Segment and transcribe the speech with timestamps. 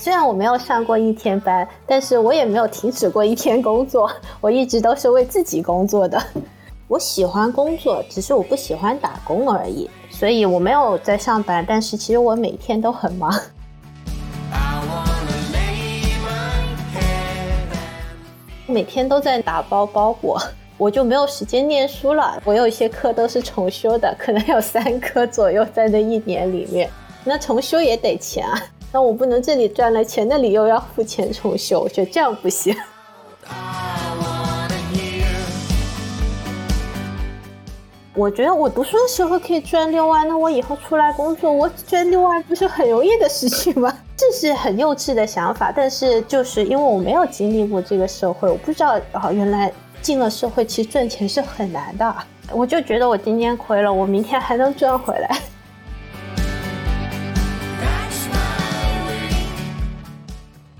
[0.00, 4.08] 虽然我没有上过一天班，但是我也没有停止过一天工作，
[4.40, 6.22] 我一直都是为自己工作的。
[6.86, 9.90] 我喜欢工作，只是我不喜欢打工而已。
[10.08, 13.32] 所以我没有在上班，但是其实我每天都很忙。
[18.66, 20.40] 每天都在打包包裹，
[20.76, 22.40] 我就没有时间念书了。
[22.44, 26.88] 我有一些课都是重修的，可能有三科左右在那一年里面。
[27.24, 28.62] 那重修也得钱啊，
[28.92, 32.74] 那我不能这里赚了钱，那里又要付钱重修，我觉得这样不行。
[38.14, 43.96] 我觉得我读书的时候可以赚六万，那我以后出来工作，我赚六万不是很容易的事情吗？
[44.16, 52.12] 这是很幼稚的想法，但是就是因为我没有经历过这个社会，我不知道啊，原来进了社会其实赚钱是很难的。
[52.50, 55.38] 我就觉得我今天亏了，我明天还能赚回来。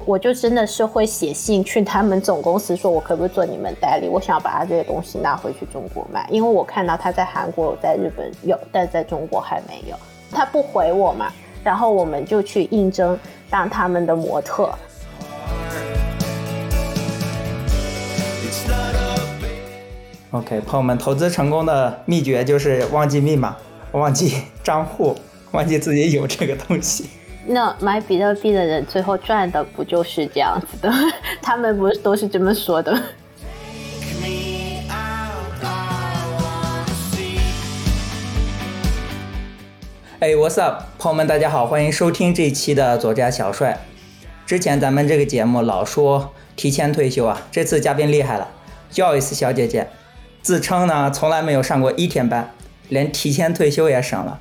[0.09, 4.09] 我就真的是会写信去他们总公司，说我可不可以做你们代理？
[4.09, 9.95] 我想要把他这些东西拿回去中国卖，因为我看到他在韩国、在日本有，但在中国还没有。
[10.33, 11.31] 他不回我嘛，
[11.63, 13.19] 然后我们就去应征
[13.51, 14.71] 当他们的模特。
[20.31, 23.55] OK，朋友们，投资成功的秘诀就是忘记密码、
[23.93, 25.15] 忘记账户、
[25.51, 27.11] 忘记自己有这个东西。
[27.51, 30.93] 那买比特币的人最后赚的不就是这样子的？
[31.41, 32.93] 他们不是都是这么说的？
[40.21, 43.81] 哎，What's up，朋友们，大家好，欢迎收听这一期的左家小帅。
[44.45, 48.49] 之前咱们这个节目老说提前退休啊，这次嘉宾厉害了
[48.93, 49.89] ，Joyce 小姐姐
[50.43, 52.51] 自称呢从来没有上过一天班，
[52.91, 54.41] 连提前退休也省了。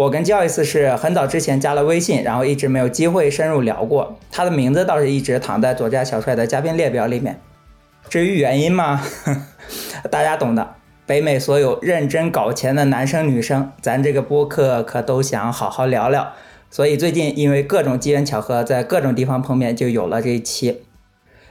[0.00, 4.16] 我跟 Joyce 是很早之前加了微信，然后一直没有机会深入聊过。
[4.30, 7.38] 他的名字倒是一直躺在左家小帅的嘉宾列表里面。
[8.08, 9.02] 至于原因嘛，
[10.10, 10.76] 大家懂的。
[11.04, 16.32] 北美所有认真搞钱的男生女生，咱这个播客可都想好好聊聊。
[16.70, 20.80] 所以最近因为各种机缘巧合，在各种地方碰面，就有了这一期。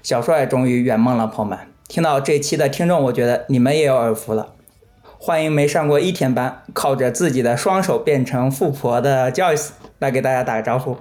[0.01, 1.59] 小帅终于圆梦了，朋友们。
[1.87, 4.53] 听到这期的听众，我觉得你们也有耳福了。
[5.21, 10.95] 欢迎没上过一天班，靠着自己的双手变成富婆的 Joyce 来给大家打个招呼。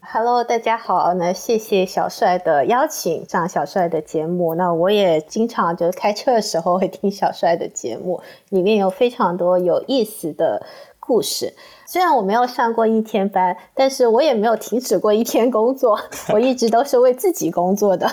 [0.00, 4.54] Hello，大家好，那谢谢小帅的邀请上小帅的节目。
[4.54, 10.64] 那我也经常就是开车的时候会听小帅的节目，里面有非常多有意思的
[11.00, 11.52] 故事。
[11.84, 15.98] 虽然我没有上过一天班，但是我也没有停止过一天工作，
[16.32, 18.08] 我一直都是为自己工作的。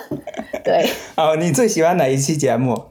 [0.63, 0.89] 对。
[1.15, 2.85] 哦，你最喜欢哪一期节目？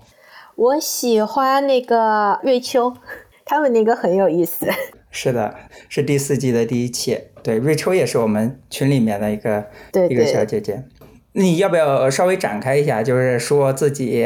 [0.57, 2.95] 我喜欢那个瑞秋，
[3.45, 4.67] 他们那个很有意思。
[5.11, 5.55] 是的，
[5.89, 7.19] 是第四季的第一期。
[7.43, 9.67] 对，瑞秋也是我们群里面的一个
[10.11, 10.85] 一个小姐姐。
[11.33, 14.25] 你要不要稍微展开一下，就是说自己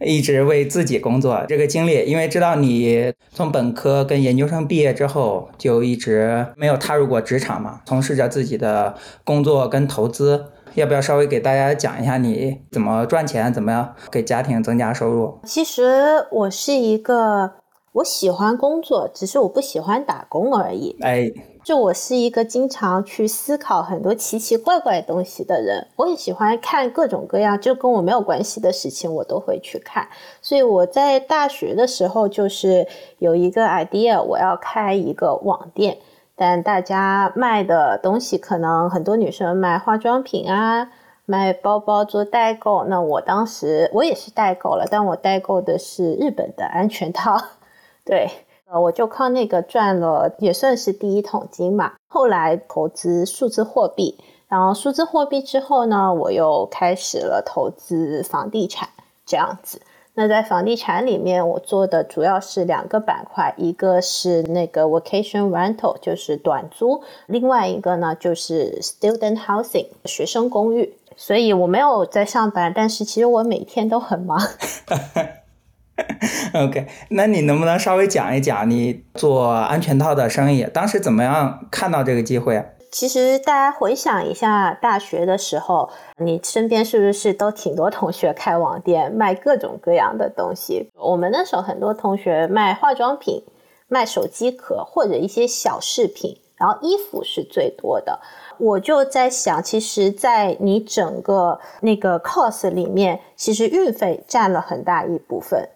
[0.00, 2.04] 一直为自己工作这个经历？
[2.04, 10.46] 因为知道你从本科跟研究生毕业之后，就一直没有踏入过职场嘛，从事着自己的工作跟投资。
[10.74, 15.38] 要不要稍微给大家讲一下你怎么赚钱，怎么样给家庭增加收入？
[15.44, 17.52] 其实我是一个，
[17.92, 20.96] 我喜欢工作，只是我不喜欢打工而已。
[21.02, 21.30] 哎，
[21.62, 30.08] 就我是一个经常去思考很多奇奇怪怪东西的人，我也喜欢看各种各样就跟我没有关系的事情，我都会去看。
[30.40, 32.86] 所以我在大学的时候就是
[33.18, 35.98] 有一个 idea，我要开一个网店。
[36.44, 40.90] 但大家卖的东西可能很多女生卖化妆品啊，
[41.24, 42.82] 卖包包做代购。
[42.86, 47.40] 那我当时我也是代购了，但我代购的是日本的安全套。
[48.04, 48.28] 对，
[48.68, 51.92] 呃，我就靠那个赚了，也算是第一桶金嘛。
[52.08, 58.88] 后来投资数字货币，然后数字货币之后呢，我又开始了投资房地产，
[59.24, 59.80] 这样子。
[60.14, 70.94] 那在房地产里面，我做的主要是两个板块，一个是那个 vacation rental，就是短租；另外一个呢就是 student housing，学生公寓。
[71.16, 74.38] 所以我没有在上班，但是其实我每天都很忙。
[76.54, 82.62] OK，那你能不能稍微讲一讲你做安全套的生意，当时怎么样看到这个机会？
[82.92, 90.90] 其实大家回想一下，大学的时候，你身边是不是都挺多同学开网店卖各种各样的东西？
[90.94, 93.42] 我们那时候很多同学卖化妆品、
[93.88, 98.20] 卖手机壳或者一些小饰品，然后衣服是最多的。
[98.58, 105.66] 我就在想，其实，在你整个那个 cost 里面，其实运费占了很大一部分，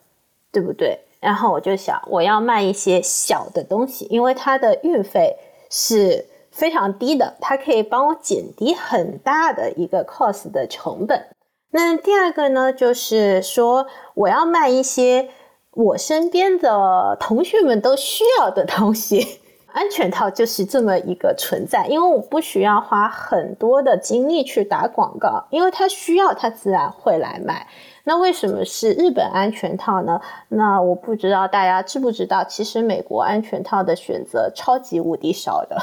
[0.52, 0.98] 对不对？
[1.20, 5.34] 然后我就想，我要卖一些小的东西，因为它的运费
[5.70, 6.22] 是。
[6.56, 11.26] 非常低的，它可以帮我减低很大的一个 cost 的成本。
[11.70, 15.28] 那第二个呢，就是说我要卖一些
[15.72, 19.40] 我身边的同学们都需要的东西。
[19.72, 27.66] 安全套就是这么一个存在，因为我不需要花很多的精力去打广告，因为他需要，他自然会来买。
[28.04, 30.18] 那为什么是日本安全套呢？
[30.48, 35.76] 那我不知道大家知不知道，其实美国安全套的选择超级无敌少的，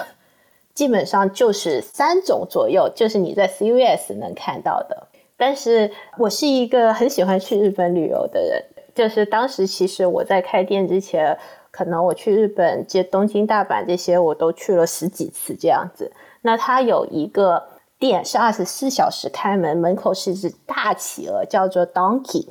[0.74, 5.08] 基本上就是三种左右，就是你在 CVS 能看到的。
[5.38, 11.38] 但是我是一个很喜欢去日本旅游的人，就是当时其实我在开店之前，
[11.72, 16.12] 可能我去日本接东京、大阪这些我都去了十几次这样子。
[16.42, 17.64] 那它有一个。
[18.00, 22.48] 店是二十四小时开门，门口是只大企鹅，叫做 Donkey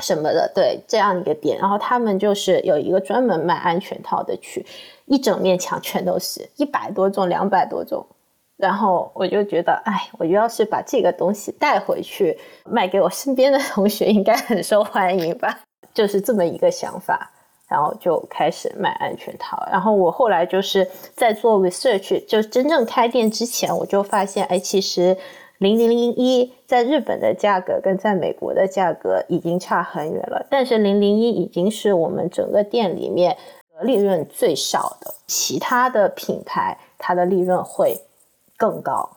[0.00, 1.58] 什么的，对，这样一个店。
[1.58, 4.64] 然后他们就是有一个专门卖安全套的区，
[5.04, 8.06] 一整面墙全都是一百多种、两百多种。
[8.56, 15.60] 然后我就觉得，哎，我要是把这个东西带回去卖给我身边的同学，应该很受欢迎吧？
[15.94, 17.30] 就是这么一个想法。
[17.70, 25.16] 然后就开始卖安全套，然后我后来就是在做 research，就真正开店之前，我就发现，哎，其实
[25.60, 33.36] 零零零一在日本的价格跟在美国的价格已经差很远了，但是零零一已经是我们整个店里面
[33.82, 38.00] 利润最少的，其他的品牌它的利润会
[38.56, 39.10] 更高，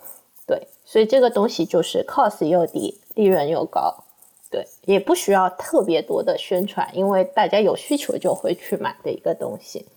[0.46, 4.04] 对，所以这个东西就是 cost 又低，利润又高。
[4.52, 9.88] 对，也不需要特别多的宣传，因为大家有需求就会去买的一个东西。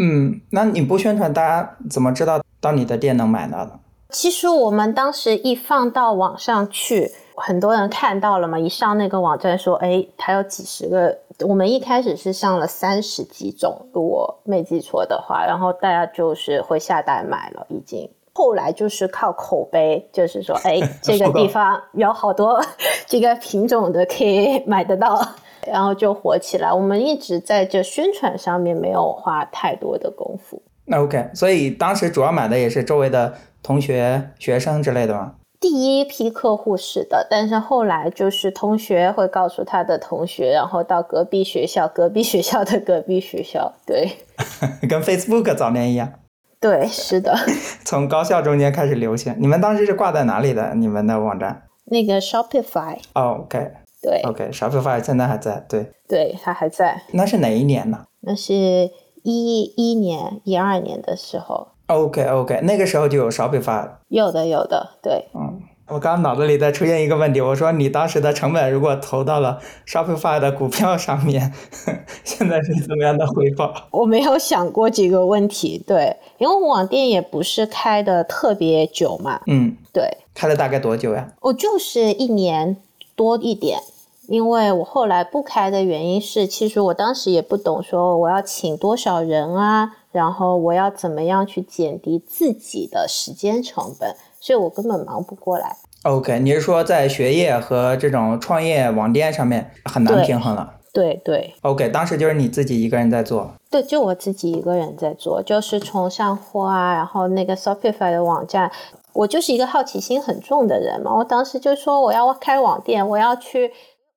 [0.00, 3.78] 嗯，那你不宣传，大家怎么知道到你的店能买到呢？
[4.10, 11.16] 其实我们当时一放到网上去，很多人看到了嘛，一上那个网站说，哎，它有几十个。
[11.46, 18.08] 我们一开始是上了三十几种，如果没记错的话，然后大家就是会下单买了，已经。
[18.32, 22.62] 后来就是靠口碑，就是说，哎，这个地方有好多
[23.06, 25.20] 这个品种的可以买得到，
[25.66, 26.72] 然后就火起来。
[26.72, 30.62] 我们一直在这宣传上面没有花太多的功夫。
[30.84, 35.34] 那 OK，所以当时主要买的也是周围的同学、学生之类的吗？
[35.60, 35.68] 第
[36.00, 44.10] 一批客户是的，但是后来就是同学会告诉他的同学，然后到隔壁学校、隔壁学校的隔壁学校， 对，
[44.88, 46.10] 跟 Facebook 早年一样。
[46.58, 47.36] 对，是的，
[47.84, 49.34] 从高校中间开始流行。
[49.38, 50.74] 你们当时是挂在哪里的？
[50.74, 51.62] 你们的网站？
[51.84, 52.96] 那个 Shopify。
[53.14, 53.72] 哦，OK。
[54.02, 55.62] 对，OK，Shopify 现在还在。
[55.68, 57.02] 对，对，它还在。
[57.12, 58.06] 那是哪一年呢？
[58.20, 58.54] 那是
[59.22, 61.68] 一一年、一二年的时候。
[61.90, 63.88] OK，OK，那个时候就有 Shopify。
[64.08, 65.26] 有的，有的，对。
[65.34, 65.60] 嗯。
[65.88, 69.58] 我刚刚脑子里在出现一个问题，我说你当时的成本如果投到了
[69.88, 71.52] Shopify 的股票上面，
[72.22, 73.74] 现在是怎么样的回报？
[73.90, 79.40] 我没有想过这个问题，对，因为网店也不是开的特别久嘛。
[79.48, 81.32] 嗯，对，开了大概多久呀？
[81.40, 82.76] 我就是一年
[83.16, 83.80] 多一点，
[84.28, 94.14] 因为我后来不开的原因是，其实我当时也不懂说我要请多少人啊，然后我要怎么样去减低自己的时间成本。
[94.40, 95.76] 所以我根本忙不过来。
[96.04, 100.76] OK，你是说在学业和这种创业网店上面很难平衡了？
[100.94, 101.54] 对对。
[101.60, 103.52] OK，当时就是你自己一个人在做？
[103.70, 108.72] 对，就我自己一个人在做，就是从上货啊，然后那个 Shopify 的网站，
[109.12, 111.14] 我就是一个好奇心很重的人嘛。
[111.14, 113.70] 我当时就说我要开网店，我要去，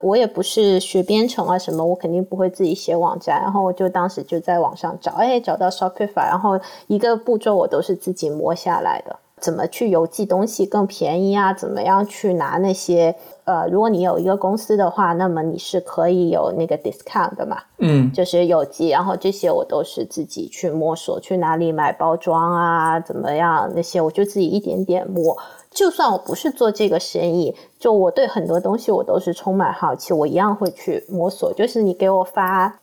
[0.03, 3.41] 我也不是学编程啊什么，我肯定不会自己写网站。
[3.41, 9.15] 然后我就当时就在网上找，哎，找到 Shopify，然后一个步骤我都是自己摸下来的。
[9.39, 11.53] 怎么去邮寄东西更便宜啊？
[11.53, 17.57] 怎么样去拿那些呃，如果你有一个公司的话，那么你是可以有那个 discount 的嘛？
[17.79, 22.97] 嗯，就是邮寄，然后这些我都是自己去摸索，去哪里买包装啊？
[23.01, 25.37] 怎么样那些我就自己一点点摸。
[25.73, 31.53] 就算我不是做这个生意，就我对很多东西我都是充满好奇，我一样会去摸索。
[31.53, 32.79] 就是你给我发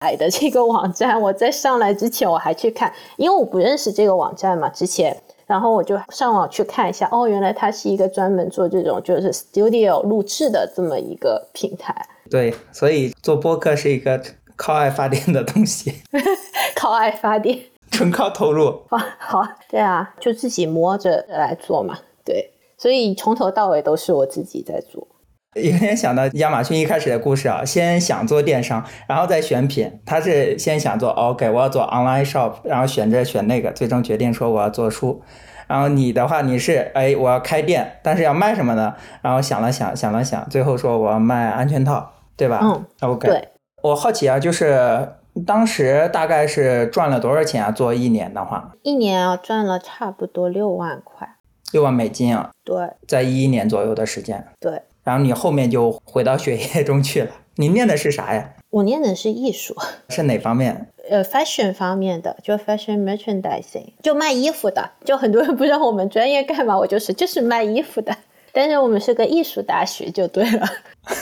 [0.00, 5.16] 来的这个网站，我在上来之前我还去看，因为我不认识这个网站嘛，之前。
[5.44, 11.94] 然后我就上网去看一下，哦，原来它是一个专门做这种就是 studio 录制的这么一个平台。
[12.30, 14.18] 对，所以做播客是一个
[14.56, 15.92] 靠爱发电的东西。
[16.74, 17.58] 靠爱发电，
[17.90, 18.80] 纯靠投入。
[19.18, 21.98] 好，对啊，就自己摸着来做嘛。
[22.24, 25.08] 对，所以从头到尾都是我自己在做。
[25.54, 30.00] 有点想到亚马逊一开始的故事啊，先想做电商，然后再选品。
[30.06, 35.20] 他是先想做 OK，我要做 online shop，然后选这选那个，最终决定说我要做书。
[35.66, 38.94] 然后你的话，你是哎，我要开店，但是要卖什么呢？
[39.20, 42.60] 然后想了想，想了想，最后说我要卖安全套，对吧？
[42.62, 43.28] 嗯，OK。
[43.28, 43.48] 对，
[43.82, 45.06] 我好奇啊，就是
[45.46, 47.70] 当时大概是赚了多少钱啊？
[47.70, 51.28] 做一年的话，一年啊赚了差不多六万块。
[51.72, 52.76] 六万美金啊，对，
[53.06, 54.46] 在一一年左右的时间。
[54.60, 57.30] 对，然后你后面就回到学业中去了。
[57.56, 58.54] 你念的是啥呀？
[58.70, 59.76] 我念的是艺术，
[60.08, 60.88] 是哪方面？
[61.10, 64.90] 呃，fashion 方面的，就 fashion merchandising，就卖衣服的。
[65.04, 68.16] 就很多人不知道我们专业干嘛，我就是就是卖衣服的。
[68.52, 70.66] 但是我们是个艺术大学，就对了。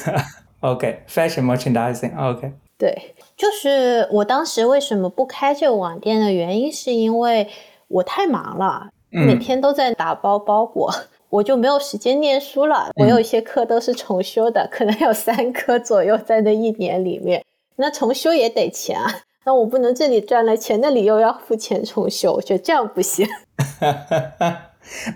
[0.60, 2.16] OK，fashion merchandising。
[2.16, 7.48] OK，对，就是我当时为什么不开这个网店的原因，是因为
[7.88, 8.90] 我太忙了。
[9.10, 10.92] 每天都在打包包裹，
[11.28, 12.90] 我就没有时间念书了。
[12.96, 17.44] 我有一些课都是重修的，可能有三科左右在那一年里面。
[17.76, 23.26] 那重修也得钱啊，那我不能这里赚了钱，那里又要付钱重修，我觉得这样不行。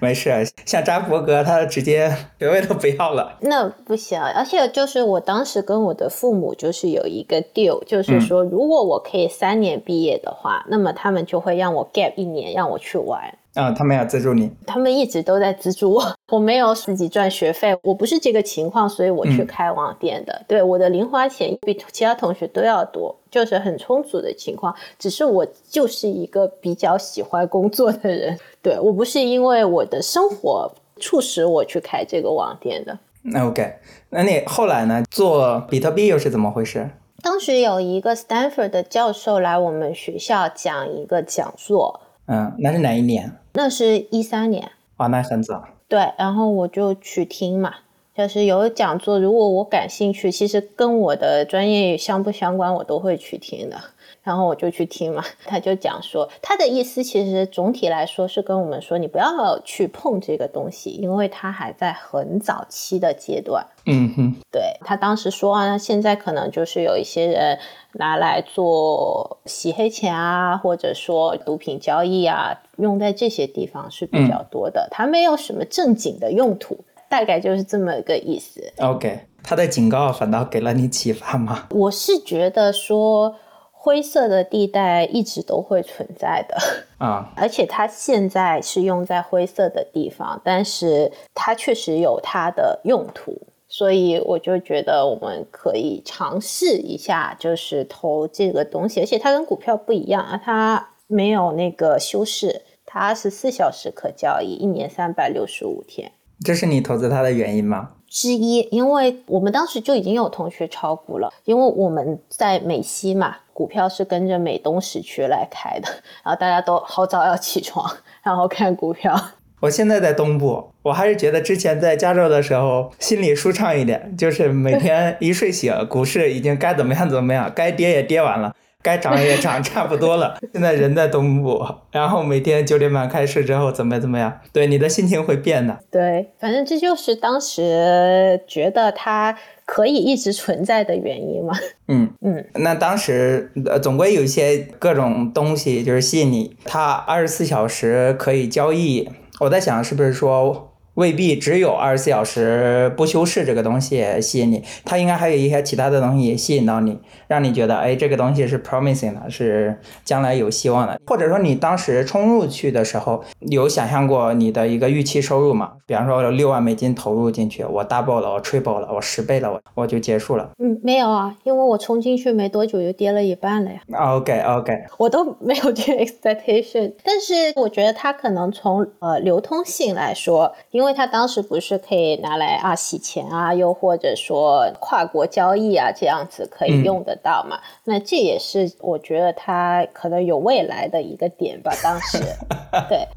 [0.00, 0.30] 没事，
[0.64, 3.36] 像扎伯格他直接学位都不要了。
[3.40, 13.36] 那不行，而且就是我当时跟我的父母就是有一个 deal，就是说如果我可以三年毕业的话，那么他们就会让我 gap 一年，让我去玩。
[13.54, 14.50] 啊，他们要资助你？
[14.66, 20.44] 他们一直都在资助我，我没有自己赚学费，我不是这个情况，所以我去开网店的。
[20.48, 24.74] 对，我的零花钱比其他同学都要多，就是很充足的情况。
[24.98, 32.98] 只是我就是一个比较喜欢工作的人，对我不是因为我的生活促使我去开这个网店的。
[33.22, 33.74] 那 OK，
[34.10, 35.04] 那你后来呢？
[35.10, 36.90] 做比特币又是怎么回事？
[37.22, 42.00] 当时有一个 Stanford 的教授来我们学校讲一个讲座。
[42.26, 43.32] 嗯，那是哪一年？
[43.52, 44.70] 那是一三年。
[44.96, 45.64] 啊，那很早。
[45.88, 47.74] 对，然后我就去听嘛，
[48.16, 53.76] 就是有讲座，如果我感兴趣，其实跟我的专业相不相关，我都会去听的。
[54.24, 63.64] 然后我就去听嘛， 他就讲说，他的意思其实总体来说是跟我们说，你不要去碰这个东西，因为它还在很早期的阶段。
[63.84, 67.58] 嗯哼，对他当时说啊，现在可能就是有一些人
[67.92, 76.78] 拿来做洗黑钱啊，或者说毒品交易啊，用在这些地方是比较多的，它没有什么正经的用途，
[77.10, 78.72] 大概就是这么个意思。
[78.78, 81.66] OK，他的警告反倒给了你启发吗？
[81.72, 83.36] 我是觉得说。
[83.84, 86.56] 灰色的地带一直都会存在的
[86.96, 93.38] 啊，而且它现在是用在灰色的地方，但是它确实有它的用途，
[93.68, 106.10] 所以我就觉得我们可以尝试一下，就是投这个东西，而且它跟股票不一样啊，它没有那个修饰，它二十四小时可交易，一年三百六十五天。
[106.42, 107.90] 这是你投资它的原因吗？
[108.14, 115.88] 之一，因为我们当时就已经有同学炒股了，因为我们在美西嘛，股票是跟着美东时区来开的，
[116.22, 117.84] 然后大家都好早要起床，
[118.22, 119.20] 然后看股票。
[119.58, 128.54] 我现在在东部，我还是觉得之前在加州的时候心里舒畅一点，就是每天一睡醒，股市已经该怎么样怎么样，该跌也跌完了。
[128.84, 130.38] 该涨也涨差不多了。
[130.52, 134.40] 现在人在东部，然后每天九点半开市之后怎么怎么样？
[134.52, 135.78] 对，你的心情会变的。
[135.90, 141.54] 对，反正这就是当时觉得它可以一直存在的原因嘛。
[141.88, 142.44] 嗯嗯。
[142.56, 149.08] 那当时呃，总归有一些各种东西就是吸引你，它二十四小时可以交易。
[149.40, 150.73] 我在想，是不是说？
[150.94, 161.00] 未必只有二十四小时不修饰这个东西吸引你，它应该还有一些其他的东西吸引到你，让你觉得哎，这个东西是 promising 的，是将来有希望的。
[161.06, 165.72] 或者说你当时冲入去的时候，有想象过你的一个预期收入吗？
[165.86, 170.50] 比方说六万美金投入进去，我 double 了，我 triple 了，我十倍了，我我就结束了。
[170.58, 173.80] 嗯，没有啊，因为我冲进去没多久就跌了一半了呀。
[174.14, 187.58] OK OK，我都没有这 expectation，但是我觉得它可能从呃流通性来说，因因为他当时不是可以拿来啊洗钱啊，又或者说跨国交易啊这样子可以用得到嘛？
[187.84, 191.72] 那这也是我觉得他可能有未来的一个点吧。
[191.82, 192.18] 当时，
[192.90, 193.08] 对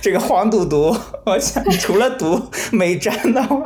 [0.00, 0.94] 这个黄赌毒，
[1.26, 2.40] 我想除了毒
[2.70, 3.64] 没沾的话。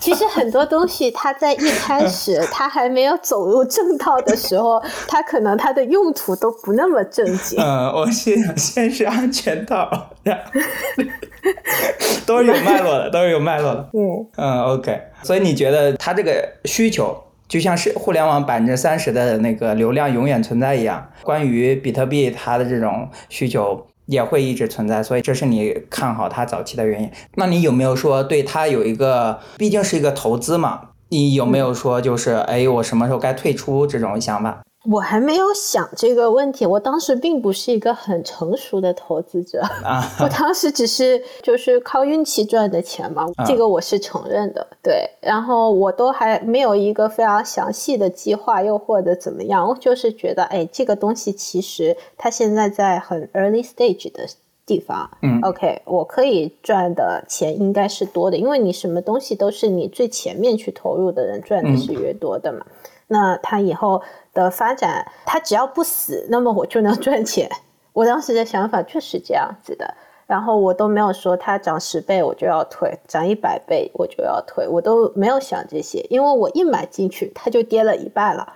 [0.00, 7.62] 其实很多东西，它在一开始 它还没有走入正道的时候，它可能它的用途都不那么正经。
[7.62, 9.88] 嗯，我先先是安全套，
[12.26, 13.88] 都是有脉络的，都是有脉络的。
[13.92, 15.00] 嗯嗯，OK。
[15.22, 17.16] 所以你觉得它这个需求
[17.46, 21.06] 就像是互联网百分之三十的那个流量永远存在一样？
[21.22, 23.86] 关于比特币它的这种需求。
[24.10, 27.10] 也会一直存在，所以这是你看好它早期的原因。
[27.36, 30.80] 那你有没有说对它有一个，毕竟是一个投资嘛？
[31.10, 34.62] 你有没有说就是，哎，我什么时候该退出这种想法？
[34.86, 45.04] 我还没有想这个问题，我当时并不是一个很成熟的投资者，啊、 我当时只是就是靠运气赚的钱嘛，这个我是承认的，对。
[45.20, 54.26] 然后我都还没有一个非常详细的计划，又或者怎么样，我就是觉得，哎，这个东西其实它现在在很 early stage 的
[54.64, 62.64] 地方，嗯，OK，我可以赚的钱应该是多的，因为你什么东西都是你最前面去投入的人赚的是越多的嘛，
[63.08, 64.00] 那他以后。
[64.44, 67.50] 的发展，它只要不死，那么我就能 赚钱。
[67.92, 69.94] 我当时的想法确实这样子的，
[70.26, 78.52] 然后我都没有说它涨十倍我就要退，涨一百倍我就要退，我都没有想这些，因为我一买进去它就跌了一半了，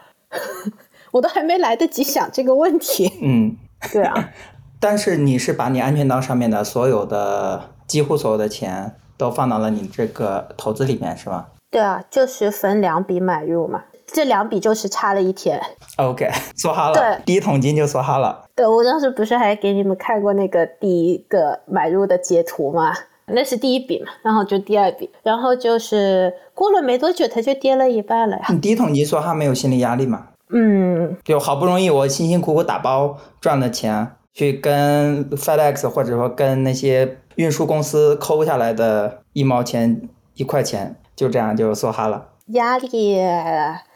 [1.11, 3.13] 我都还没来得及想这个问题。
[3.21, 3.57] 嗯，
[3.93, 4.31] 对啊。
[4.81, 11.47] 但是你是把你安全岛上面的所有的几乎所有的钱都放到了你这个投资里面是吗？
[11.71, 13.83] 对啊，就是分两笔买入嘛。
[14.07, 15.61] 这两笔就是差了一天
[15.97, 18.45] ，OK， 梭哈了，对，第一桶金就梭哈了。
[18.55, 22.93] 对，我当时不是还给你们看过那个第一个买入的截图吗？
[23.27, 28.45] 那是第一笔嘛，然后就第二笔，然后就是过了没多久，它就跌了一半了呀。
[28.51, 30.27] 你第一桶金梭哈没有心理压力吗？
[30.51, 40.03] 嗯，就好不容易我辛辛苦苦打包赚的钱，去跟 FedEx 或者说跟那些运输公司抠下来的一毛钱
[40.35, 42.27] 一块钱，就这样就梭哈了。
[42.49, 43.19] 压力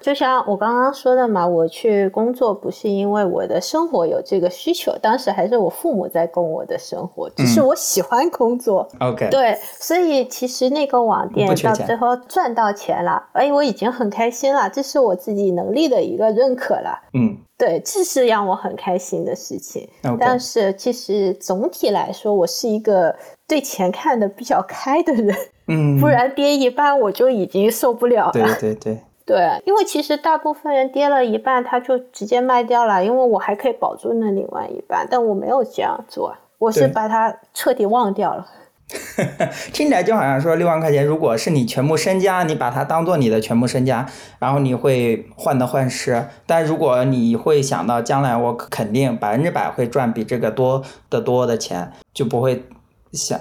[0.00, 8.88] 就像我刚刚说的嘛，我去工作不是因为我的生活有这个需求，当时还是我父母在供我的生活，只是我喜欢工作。
[9.00, 16.98] OK，对，所以其实那个网店到最后赚到钱了，哎，我已经很开心了，这是我自己能力的一个认可了。
[17.12, 19.86] 嗯，对，这是让我很开心的事情。
[20.18, 23.14] 但是其实总体来说，我是一个
[23.46, 25.36] 对钱看的比较开的人。
[25.68, 28.32] 嗯，不然跌一半我就已经受不了了。
[28.32, 38.46] 对对对 对，因为其实大部分人跌了一半他就直接卖掉了，因为我还可以保住那另外一半，但我没有这样做，我是把它彻底忘掉了。
[39.70, 44.06] 听起来就好像说六万块钱，如果是你全部身家，你把它当做你的全部身家，
[44.38, 46.24] 然后你会患得患失。
[46.46, 52.64] 但如果你会想到将来我肯定百分之百会赚比这个多得多的钱，就不会。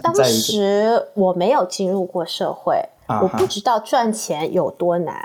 [0.03, 2.81] 当时我没有进入过社会，
[3.21, 5.15] 我不知道赚钱有多难。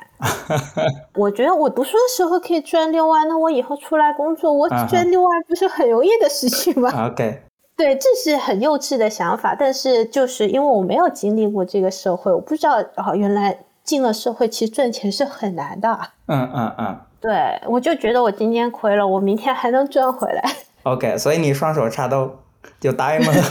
[1.14, 7.42] 我觉得我读书的时候可以赚六万，那我以后出来工作，我赚六万不是很容易的事情吗？OK，
[7.76, 9.56] 对，这是很幼稚的想法。
[9.58, 15.98] 但是就是因为我没有经历过这个社会，我不知道哦，原来进了社会其实赚钱是很难的。
[16.26, 20.42] 嗯嗯嗯，对，我就觉得我今天亏了，我明天还能赚回来。
[20.84, 22.30] OK，所以你双手插兜。
[22.80, 23.42] 就 diamond，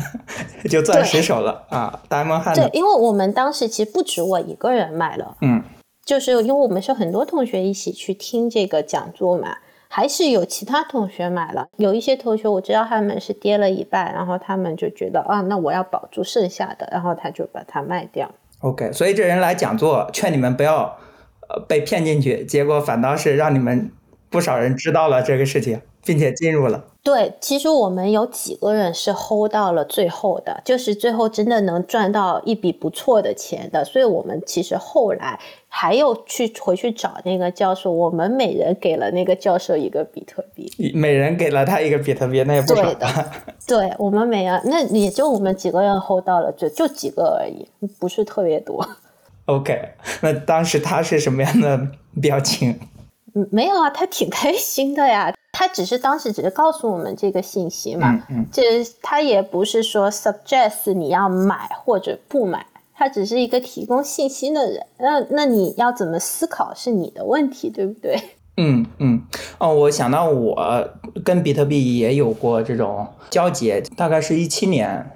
[0.68, 2.54] 就钻石手了啊！diamond 汉。
[2.54, 5.62] 对，因为我们当时其实不止我一个人买了，嗯，
[6.04, 9.56] 就是因为我们是很多同学一起去听这个讲座嘛，
[9.88, 11.66] 还是有其他同学买了。
[11.76, 18.30] 有一些同学我知道他们是跌了一半，然后他们就觉得啊，那我要保住剩下的，然后他就把它卖掉。
[18.60, 20.98] OK，所以这人来讲座，劝你们不要
[21.48, 23.90] 呃被骗进去，结果反倒是让你们
[24.28, 26.82] 不少人知道了这个事情，并且进入了。
[27.02, 33.84] 对，其实我们有几个人是 hold 到了最后的，就是最后真的能赚到一笔不错的钱的。
[33.84, 35.38] 所以，我们其实后来
[35.68, 42.92] 还有去回去找那个教授，我们每人给了那个教授一个比特币，每人给了他一个比特币，那也不少。
[42.94, 43.06] 的，
[43.68, 47.68] 对我们每人，那也就我们几个人 hold 到了，就就几个而已，
[48.00, 48.84] 不是特别多。
[49.44, 49.90] OK，
[50.22, 51.80] 那当时他是什么样的
[52.20, 52.76] 表情？
[53.36, 55.32] 嗯，没有啊，他挺开心的呀。
[55.52, 58.22] 他只是当时只是告诉我们这个信息嘛，
[58.52, 58.62] 这
[59.02, 64.86] 他也不是说 suggest 你要买或者不买，他只是一个提供信息的人。
[64.98, 68.18] 那那你要怎么思考是你的问题，对不对？
[68.58, 69.22] 嗯嗯，
[69.58, 70.88] 哦，我想到我
[71.24, 75.10] 跟比特币也有过这种交集，大概是一七年。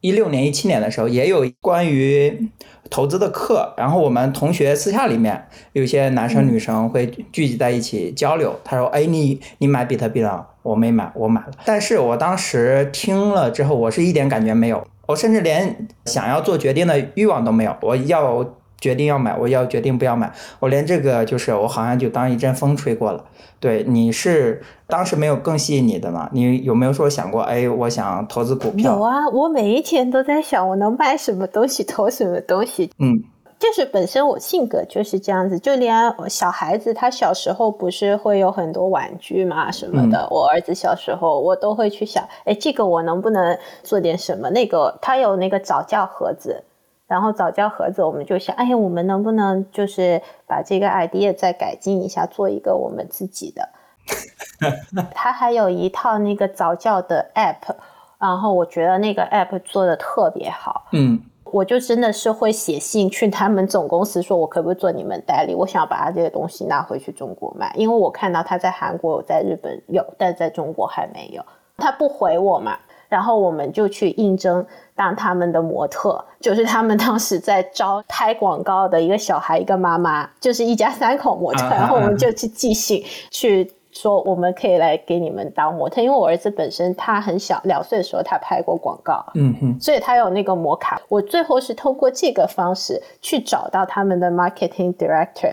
[0.00, 2.48] 一六年、一七年的时候，也有关于
[2.88, 8.58] 投资的课，然后我们同学私下里面有些男生女生会聚集在一起交流。
[8.64, 10.46] 他说：“哎，你你买比特币了？
[10.62, 11.52] 我没买，我买了。
[11.64, 17.76] 但是我当时听了之后，我是一点感觉没有，我甚至连想要做决定的欲望都没有。
[17.82, 18.44] 我要。”
[18.80, 23.24] 决定要买，我要决定不要买，我连这个就是我好像就当一阵风吹过了。
[23.60, 26.30] 对，你是当时没有更吸引你的吗？
[26.32, 28.96] 你有没有说想过，哎，我想投资股票？
[28.96, 32.90] 有啊，我每一天都在想，我能买什么东西，投什么东西。
[32.98, 33.22] 嗯，
[33.58, 35.94] 就是本身我性格就是这样子，就连
[36.28, 44.48] 小孩子他小时候不是会有很多玩具嘛什么的，我儿子小时候我都会去想，哎，这个我能不能做点什么？
[44.48, 46.64] 那个他有那个早教盒子。
[47.10, 53.68] 然后早教盒子，我们就想，哎呀，我们能不能就是把这个 idea 再改进一下，做一个我们自己的。
[55.12, 57.74] 他还有一套那个早教的 app，
[58.16, 60.86] 然后我觉得那个 app 做的特别好。
[60.92, 65.52] 嗯，我就真的是会写信去他们总公司，说我可不可以做你们代理？
[65.52, 71.44] 我想要把他这个东西拿回去中国卖，因为我看到他在韩国、在日本有，但在中国还没有。
[71.76, 72.78] 他不回我嘛，
[73.10, 91.02] 然后我们就去应征当他们的模特，就是他们当时在招拍广告的一个小孩，一个妈妈，就是一家三口模特，然后我们就去寄信去说我们可以来给你们当模特，因为我儿子本身他很小，两岁的时候他拍过广告，嗯哼，所以他有那个模卡。
[91.08, 95.52] 我最后是通过这个方式去找到他们的 marketing director，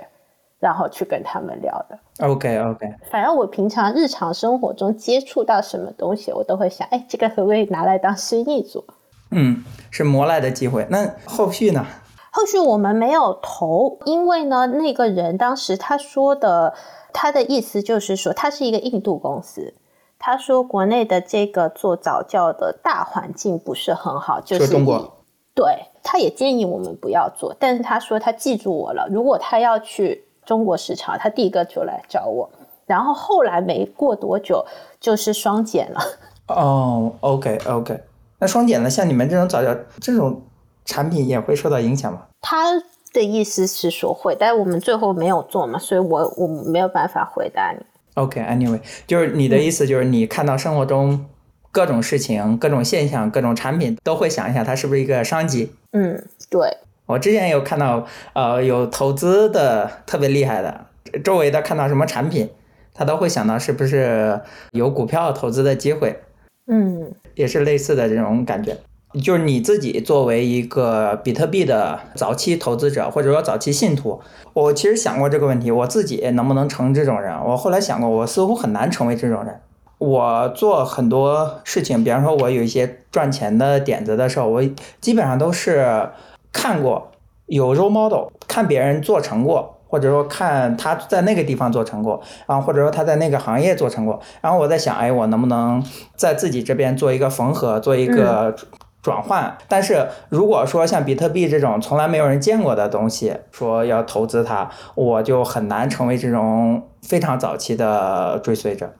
[0.59, 1.99] 然后去跟他们聊的。
[2.25, 8.83] OK OK，反正我平常日常生活中接触到什么东西，我都会想，哎，这个可不可以拿来当生意做？
[9.31, 10.87] 嗯，是磨来的机会。
[10.89, 11.85] 那后续呢？
[12.31, 16.73] 后续我们没有投，因为呢，那个人当时他说的，
[17.11, 19.73] 他的意思就是说，他是一个印度公司。
[20.19, 25.65] 他说国内的这个做早教的大环境不是很好，就是说中国对，
[26.03, 32.49] 他也建议我们不要做，但是他说他记住我了，如果他要去中国市场，他第一个就来找我。
[32.87, 34.65] 然后后来没过多久，
[34.99, 35.99] 就是双减了。
[36.47, 37.99] 哦，OK OK，
[38.39, 38.89] 那双减呢？
[38.89, 40.41] 像你们这种早教这种
[40.85, 42.21] 产品也会受到影响吗？
[42.39, 42.81] 他
[43.11, 47.85] 的意思是说会，但是我们最后没有做嘛，所以我我没有办法回答你。
[48.13, 51.25] OK，Anyway，、就是你的意思就是你看到生活中
[51.73, 55.73] 各种事情、各种现象、各种产品，都会想一下它是不是一个商机。
[55.91, 60.85] 嗯，对，我之前有看到，呃，有投资的特别厉害的，
[61.23, 62.49] 周围的看到什么产品，
[62.93, 64.41] 他都会想到是不是
[64.71, 66.19] 有股票投资的机会，
[66.67, 68.77] 嗯也是类似的这种感觉。
[69.23, 74.19] 就是你自己作为一个比特币的早期投资者，或者说早期信徒，
[74.53, 77.33] 我其实想过这个问题，我自己能不能成这种人？
[77.45, 79.61] 我后来想过，我似乎很难成为这种人。
[79.97, 84.61] 我做很多事情，比方说，我有一些赚钱的点子的时候，我
[84.99, 86.09] 基本上都是
[86.51, 87.11] 看过
[87.45, 95.83] 有 role model，看别人做成过，或者说看他在那个地方做成过，然后或者说他在那个行业做成过，然后我在想，哎，我能不能
[96.15, 98.55] 在自己这边做一个缝合，做一个
[99.01, 99.57] 转换？
[99.69, 108.93] 但是如果说像比特币这种从来没有人见过的东西，说要投资它，我就很难成为这种非常早期的追随者。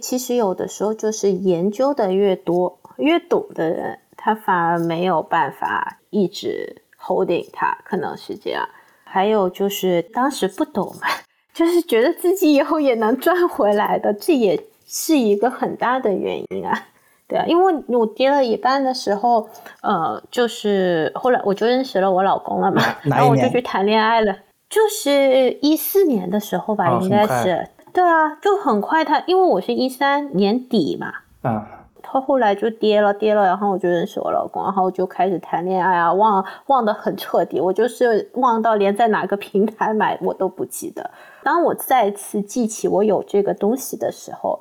[0.00, 8.68] 其实有的时候就是研究的越多、越懂的人，他反而没有办法一直 holding 它，可能是这样。
[9.04, 11.08] 还有就是当时不懂嘛，
[11.54, 16.86] 就是觉得自己以后也能赚回来的，这也是一个很大的原因啊。
[17.26, 19.48] 对啊，因为我跌了一半的时候，
[19.82, 24.34] 呃，就是后来我就认识了我老公了嘛，然后我就去谈恋爱了，
[24.68, 27.68] 就是一四年的时候吧，应该是。
[27.92, 31.77] 对啊，就很快他，因为我是一三年底嘛，啊，他
[32.08, 41.10] 后来就跌了跌了，然后我就认识我老公，然后就开始谈恋爱啊，忘忘得很彻底，我就是忘到连在哪个平台买我都不记得。
[41.42, 44.58] 当我再次记起我有这个东西的时候，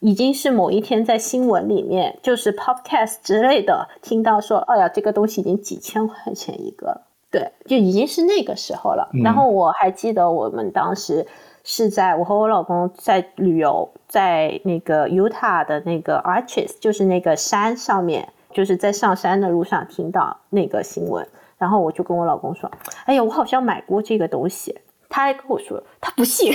[0.00, 9.08] 已经是某一天在新闻里面，就是 podcast 之类的听到说，哎呀，这个东西已经几千块钱一个了，对，就已经是那个时候了。
[9.24, 11.26] 然后我还记得我们当时。
[11.72, 21.24] 是在我和我老公在旅游，在那个 Utah 的那个 Arches，就是那个山上面，就是在上山的路上听到那个新闻，
[21.58, 22.68] 然后我就跟我老公说
[23.06, 24.76] ：“哎呀，我好像买过这个东西。”
[25.08, 26.52] 他还跟我说他不信，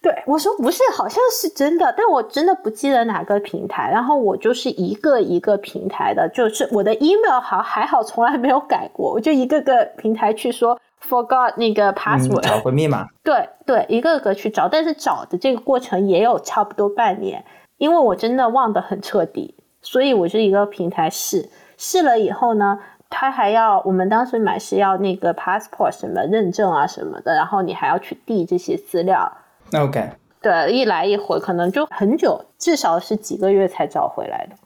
[0.00, 3.90] 对我说不是，好像是真的，但我真的不记得哪个平台。
[3.90, 13.06] 然后我就是一个一个平台的，就是我的 email 好还好从来没有改过，我就一个个平台去说 forgot 那个嗯，password，、找回密码。
[13.22, 17.44] 对对，一个个去找，但是找的这个过程也有差不多半年，
[17.78, 21.48] 因为我真的忘得很彻底，所以我是一个平台试。
[21.76, 22.78] 试了以后呢，
[23.10, 29.30] 他还要我们当时买是要那个 passport 什么认证啊什么的，然后你还要去递这些资料
[29.72, 30.10] ，OK。
[30.40, 34.56] 对，一来一回可能就很久，至少是几个月才找回来的。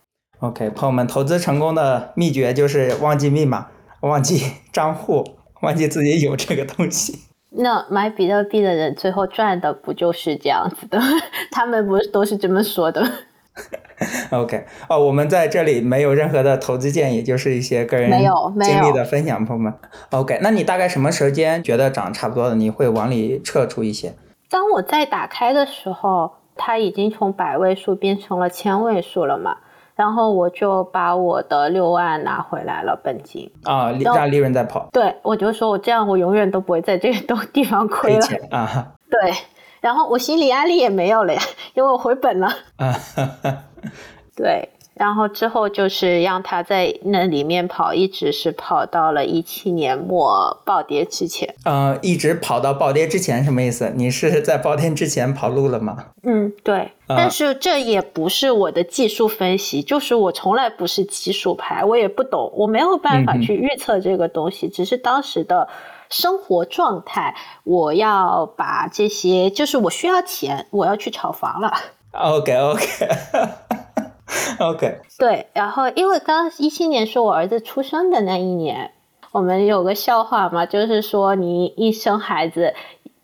[0.41, 3.67] OK，朋友们，投资成功的秘诀就是忘记密码、
[4.01, 5.25] 忘记 账户、
[5.63, 7.19] 忘记自己有这个东西。
[7.51, 11.01] 那买比特币的人最后赚的不就是这样子的？
[11.51, 13.05] 他们不是都是这么说的
[14.31, 19.75] ？OK，哦，我们在这里没有任何的投资建议，就是一些个人没有没有经历的分享，朋友们。
[20.11, 24.15] OK，那你大概什么时间觉得涨差不多了，你会往里撤出一些？
[24.49, 29.57] 当我再打开的时候，它已经从百位数变成了千位数了嘛。
[30.01, 34.89] 然后我就把我的六万拿回来了本金啊，让利润再跑。
[34.91, 38.95] 对，我就说我这样我永远都不会在这个地方亏了啊。
[39.11, 39.31] 对，
[39.83, 41.43] 然后我心理压力也没有了呀，
[41.75, 42.49] 因为我回本了。
[42.79, 42.97] 啊，
[44.35, 44.71] 对。
[45.01, 51.55] 然后之后就是让他在那里面跑，一直是跑到了一七年末暴跌之前。
[51.65, 53.91] 嗯，一直跑到暴跌之前什么意思？
[53.97, 56.05] 你是在暴跌之前跑路了吗？
[56.25, 56.93] 嗯，对。
[57.09, 64.69] 但是这也不是我的技术分析，就是我从来不是技术派，我也不懂，我没有办法去预测这个东西。
[64.69, 65.67] 只是当时的
[66.11, 67.35] 生活状态，
[67.65, 71.73] 我要把这些，就是我需要钱，我要去炒房了。
[72.13, 72.85] OK OK。
[74.61, 78.91] OK，对，然后因为刚一七年是我儿子出生的那一年，
[79.33, 82.75] 我们有个笑话嘛，就是说你一生孩子，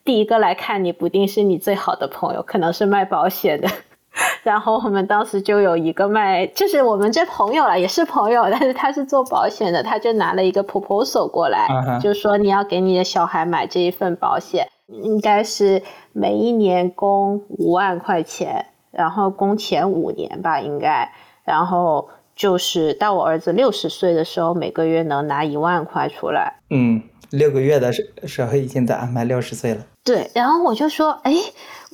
[0.05, 3.69] 第一个来看你不定是你最好的朋友，可能是卖保险的。
[4.43, 11.69] 然后我们当时就有一个卖，就是我们这朋友了，也是朋友，但是他是做保险的，他就拿了一个 proposal 过来，
[12.01, 18.67] 就说你要给你的小孩买这一份保险，应该是每一年供五万块钱。
[18.97, 21.13] 然后供前五年吧，应该，
[21.45, 26.55] 然后就是到我儿子六十岁的时候，每个月能拿一万块出来。
[26.71, 29.83] 嗯，六个月的时时候已经在安排六十岁了。
[30.03, 31.35] 对，然后我就说，哎，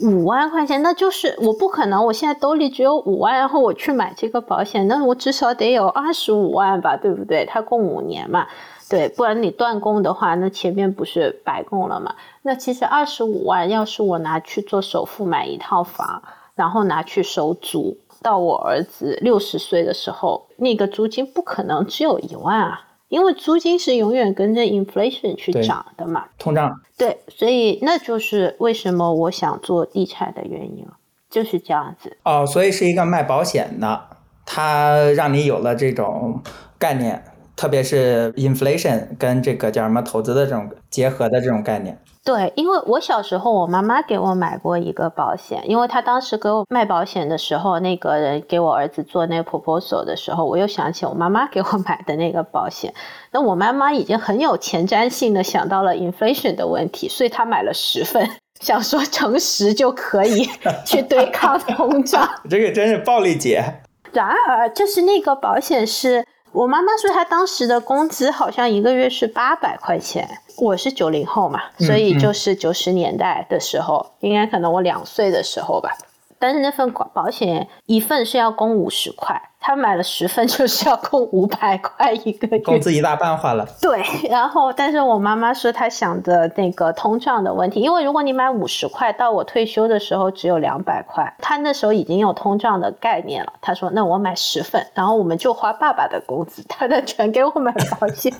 [0.03, 7.47] 五万块钱，那就是我不可能，我现在兜里只有五万，然后我去买这个保险，那我至少得有二十五万吧，对不对？
[7.47, 8.47] 他供五年嘛，
[8.91, 12.15] 对，不然你断供的话，那前面不是白供了嘛？
[12.43, 16.23] 那其实二十五万，要是我拿去做首付买一套房。
[16.55, 26.81] 然后拿去收租，到我儿子六十岁的时候，那个租金不可能只有一万啊，因为租金是永远跟着 inflation 去涨的嘛，通胀。
[26.97, 30.93] 对，所以那就是为什么我想做地产的原因了，
[31.31, 32.17] 就是这样子。
[32.25, 34.09] 哦，所以是一个卖保险的，
[34.45, 36.41] 他让你有了这种
[36.79, 37.25] 概念，
[37.57, 41.99] 特别是 inflation 跟这个叫什么投资的这种结合的这种概念。
[42.25, 52.95] 对，因为我小时候，我妈妈给我买过一个保险，因为她当时给我卖保险的时候，那个人给我儿子做那个 proposal 的时候，我又想起我妈妈给我买的那个保险。
[53.33, 58.25] 那我妈妈已经很有前瞻性的想到了 inflation 的问题，所以她买了十份，
[58.61, 60.49] 想说乘十就可以
[60.87, 62.29] 去对抗通胀。
[62.49, 63.65] 这个真是暴力姐。
[64.13, 66.25] 然而，就是那个保险是。
[66.53, 70.29] 我妈妈说，她当时的工资好像一个月是八百块钱。
[70.59, 75.91] 我是九零后嘛，所以就是九十年代的时候，应该可能我两岁的时候吧。
[76.39, 83.65] 但是那份保保险一份是要供五十块，他买了十份就是要供五百块一个月，工资一大半花了。
[83.81, 93.53] 对，然后但是我妈妈说她想的那个通胀的问题，因为如果你买五十块，到我退休的时候只有两百块，她那时候已经有通胀的概念了。
[93.63, 98.33] 她说那我买十份，然后我们就花爸爸的工资，他的全给我买保险。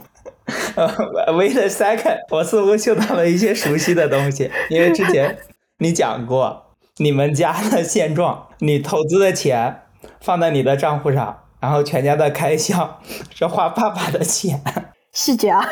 [1.29, 5.39] Wait a second，我似乎嗅到了一些熟悉的东西，因为之前
[5.79, 6.65] 你讲过。
[6.99, 9.82] 你们家的现状，你投资的钱
[10.23, 13.01] 放在你的账户上，然后全家的开销
[13.35, 14.59] 是花爸爸的钱，
[15.13, 15.63] 是这样，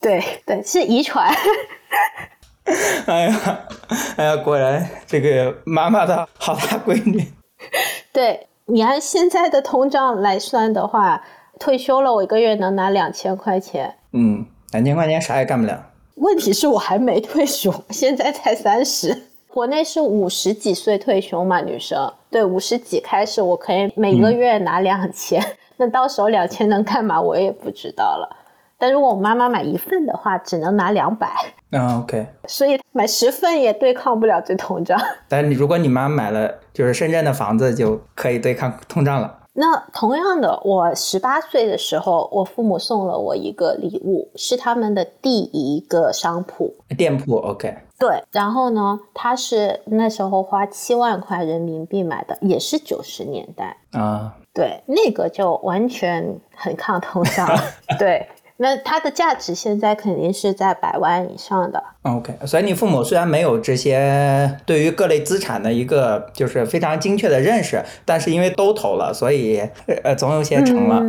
[0.00, 1.34] 对对，是遗传。
[3.06, 3.60] 哎呀，
[4.16, 7.26] 哎呀，果然这个妈妈的好大闺女。
[8.12, 11.24] 对你按现在的通胀来算的话，
[11.58, 13.96] 退休了我一个月能拿两千块钱。
[14.12, 15.86] 嗯，两千块钱啥也干不了。
[16.16, 19.29] 问题是我还没退休，现在才三十。
[19.52, 25.42] 国内是五十几岁退休嘛，女生对五十几开始，我可以每个月拿两千，
[25.76, 28.36] 那到时候两千能干嘛，我也不知道了。
[28.78, 31.28] 但如果我妈妈买一份的话，只能拿两百。
[31.72, 32.26] 嗯，OK。
[32.46, 34.98] 所以买十份也对抗不了这通胀。
[35.28, 39.38] 但你如果你妈买了就是深圳的房子，就可以对抗通胀了。
[39.52, 47.36] 那同样的，我十八岁的时候，我父母送了我一个礼物，是他们的第一个商铺店铺。
[47.36, 47.76] OK。
[48.00, 54.34] 对，然后呢，他是那时候花七万块人民币买的，也是九十年代啊。
[54.54, 57.46] 对，那个就完全很抗通胀。
[57.98, 61.84] 对，那它的价值现在肯定是在百万以上的。
[62.02, 69.60] OK，所以你父母虽然没有这些对于各类资产的一个就是非常精确的认识，但是因为都投了，所以
[70.02, 71.02] 呃总有些成了。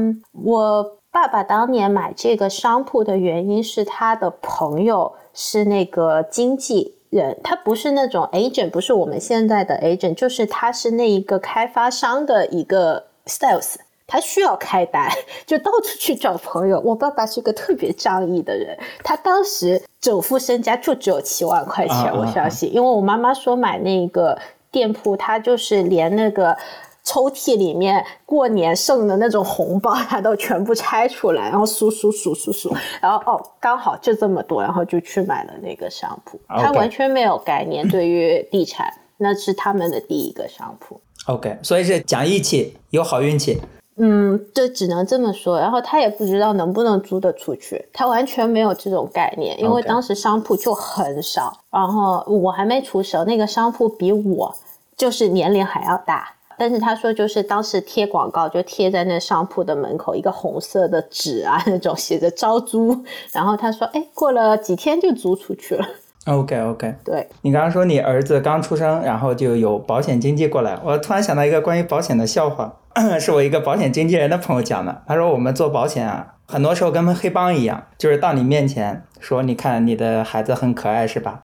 [0.44, 5.14] 我爸爸当年买这个商铺的原因是他的朋友。
[5.34, 13.76] 是那个经纪人，他不是那种 agent，不是我们现在的 agent，就是他是那一个开发商的一个 sales，
[14.08, 15.10] 他需要开单，
[15.46, 16.80] 就到处去找朋友。
[16.80, 24.38] 我爸爸是个特别仗义的人，他当时首付身家就只有七万块钱，我相信，因为我妈妈说买那个
[24.70, 26.58] 店铺，他就是连那个
[27.04, 36.40] 抽屉里面过年剩的那种红包，他都全部拆出来，然后数数数数数，然后哦，刚好就这么多，然后就去买了那个商铺。
[36.48, 41.02] 他完全没有概念对于地产，那是他们的第一个商铺。
[41.28, 43.60] OK，所以是讲义气，有好运气。
[43.98, 45.60] 嗯，这只能这么说。
[45.60, 51.60] 然后他也不知道能不能租得出去，他完全没有这种概念，因为当时商铺就很少。
[51.70, 54.56] 然后我还没出手，那个商铺比我
[54.96, 56.36] 就是年龄还要大。
[56.62, 63.04] 但是他说，就是当时贴广告就贴在那商铺的门口，一个红色的纸啊，那种写着招租。
[63.32, 65.84] 然后他说，哎，过了几天就租出去了。
[66.28, 72.78] OK OK，对你刚刚说你儿子刚出生，然后就有保险经纪过来，我突然想到一个关于保险的笑话，
[73.20, 75.02] 是我一个保险经纪人的朋友讲的。
[75.08, 81.42] 他说我们做保险啊，很多时候跟黑帮一样，就是到你面前说，你看你的孩子很可爱是吧？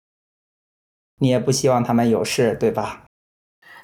[1.20, 3.04] 你也不希望他们有事对吧？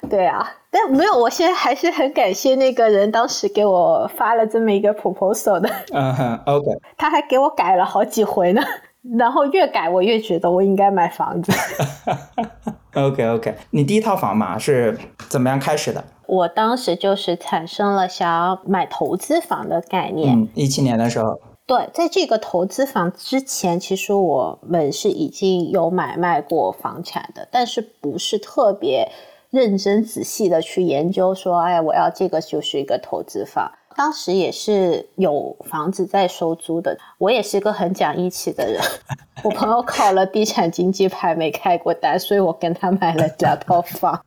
[0.08, 5.68] 对啊，但没有，我现在还是很感谢那个人当时给我发了这么一个 proposal 的。
[5.92, 8.62] 嗯哼，OK，他还给我改了好几回呢。
[9.16, 11.50] 然后越改我越觉得我应该买房子。
[12.94, 14.98] OK OK，你第一套房嘛是
[15.30, 16.04] 怎么样开始的？
[16.26, 20.36] 我当时就是产生了想要买投资房的概念。
[20.36, 21.40] 嗯，一七年的时候。
[21.66, 29.10] 对，在这个投资房之前，其实我们是已经有买卖过房产的，但是不是特别
[29.50, 33.72] 认真仔细的去研究说，哎，我要这个就是一个投资房。
[33.96, 38.80] 当时也是有房子在收租的，我也是个很讲义气的人。
[39.42, 44.22] 我朋友考了地产经济牌没开过单，所以我跟他买了两套房。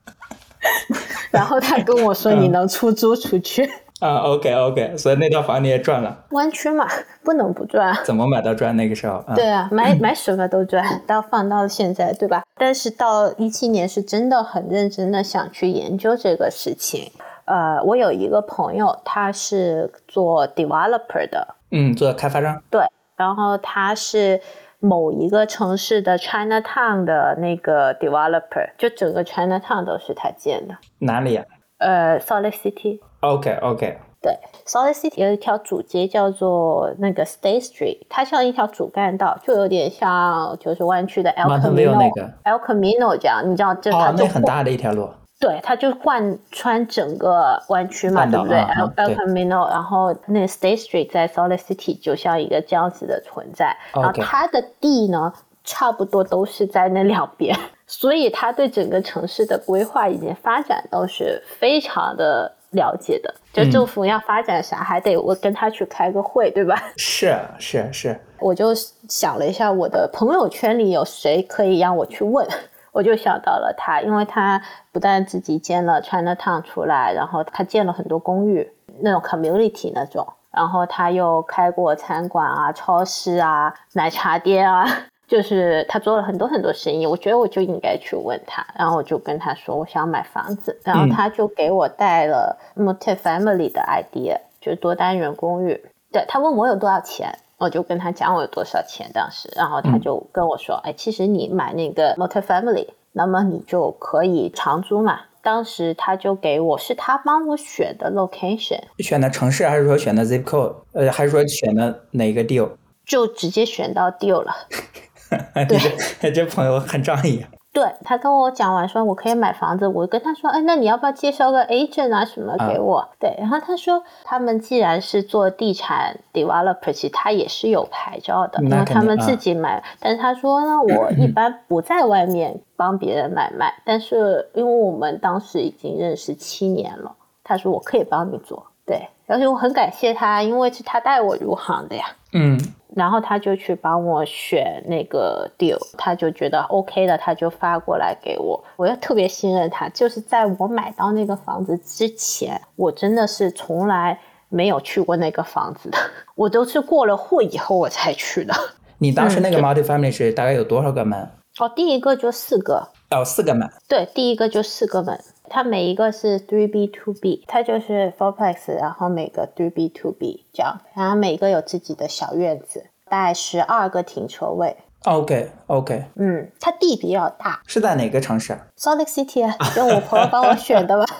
[1.31, 3.69] 然后他跟我说：“你能出租出去？”
[4.01, 6.25] 啊，OK OK，所以那套房你也赚了。
[6.31, 6.87] 湾区嘛，
[7.23, 7.95] 不能不赚。
[8.03, 8.75] 怎么买到赚？
[8.75, 9.23] 那个时候？
[9.35, 12.43] 对啊，买买什么都赚，到放到现在，对吧？
[12.55, 17.11] 但是到一七年是真的很认真的想去研究这个事情。
[17.45, 22.59] 呃，我有一个朋友，他是做 developer 的，嗯，做开发商。
[22.71, 22.81] 对，
[23.15, 24.41] 然后他是
[24.79, 30.75] 某一个城市的 Chinatown 的那个 developer，就整个 Chinatown 都是他建的。
[30.97, 31.45] 哪里啊？
[31.77, 32.99] 呃，Salt Lake City。
[33.21, 33.97] OK OK。
[34.21, 45.09] 对，Salt Lake City 有一条主街叫做那个 State Street，它像一条主干道，就有点像就是湾区的 El Camino，El Camino 这样，你知道这它那很大的一条路。
[45.39, 53.75] 对，它就贯穿整个湾区嘛，对不对？El Camino，然后那个 State Street 在 Salt Lake City 就像一个这样子的存在。
[53.91, 57.57] 然后它的地呢，差不多都是在那两边，
[57.87, 63.33] 所以它对整个城市的规划以及发展都是非常的了解的。
[63.53, 66.81] 就政府要发展啥，还得我跟他去开个会，对吧？
[66.97, 68.19] 是是是。
[68.39, 68.73] 我就
[69.07, 72.47] 想了一下，我的朋友圈里有谁可以让我去问。
[72.91, 84.85] 我就想到了他，因为他不但自己建了 China Town 出来，然后他建了很多公寓，那种 community 那种，然后他又开过餐馆啊、超市啊、奶茶店啊，
[85.31, 87.07] 就是他做了很多很多生意。
[87.07, 95.81] 我觉得我就应该去问他，然后我就跟他说我想买房子，然后他就给我带了 multi-family 的 idea，就是多单元公寓。
[96.11, 97.33] 对他问我有多少钱。
[97.57, 105.19] 我就跟他讲我有多少钱当时，然后他就跟我说，哎，其实你买那个 multi-family，那么你就可以长租嘛。
[105.43, 112.67] 当时他就给我是他帮我选的 location，选的城市还是说选的 zip code，呃，还是说选的哪个 deal？
[113.05, 114.51] 就直接选到 deal 了。
[115.67, 117.45] 对， 这朋友很仗义。
[117.73, 123.07] 对他跟我讲完说，我可以买房子，我跟他说，哎，那你要不要介绍个 agent 啊什么给我？
[123.17, 129.81] 对，然后他说，他们既然是做地产 developer，其实他也是有牌照的，然后他们自己买。
[130.01, 138.65] 但是他说呢，我 一般不在外面帮别人买卖，但是因为我们当时已经认识七年了，他说我可以帮你做。
[138.85, 142.03] 对，而且我很感谢他，因为是他带我入行的呀。
[142.33, 142.59] 嗯。
[142.95, 148.61] 然后他就去帮我选那个 deal，他就觉得 OK 的，他就发过来给我。
[148.75, 155.97] 我又特别信任他，就是在我买到那个房子之前，我真的是从来没有去过那个房子的，
[156.35, 158.53] 我都是过了户以后我才去的。
[158.99, 161.27] 你当时那个 multi family 是大概有多少个门？
[161.59, 162.87] 哦，第一个就四个。
[163.09, 163.69] 哦，四个门。
[163.87, 165.19] 对，第一个就四个门。
[165.53, 174.77] 它每一个是 three B two B，它就是 fourplex，然后每个 three B two B 这样，然后每个有自己的小院子，大概十二个停车位。
[175.03, 177.61] OK OK，嗯，它地比较大。
[177.67, 179.41] 是在哪个城市？Salt Lake City，
[179.75, 181.05] 用我朋友帮我选的吧。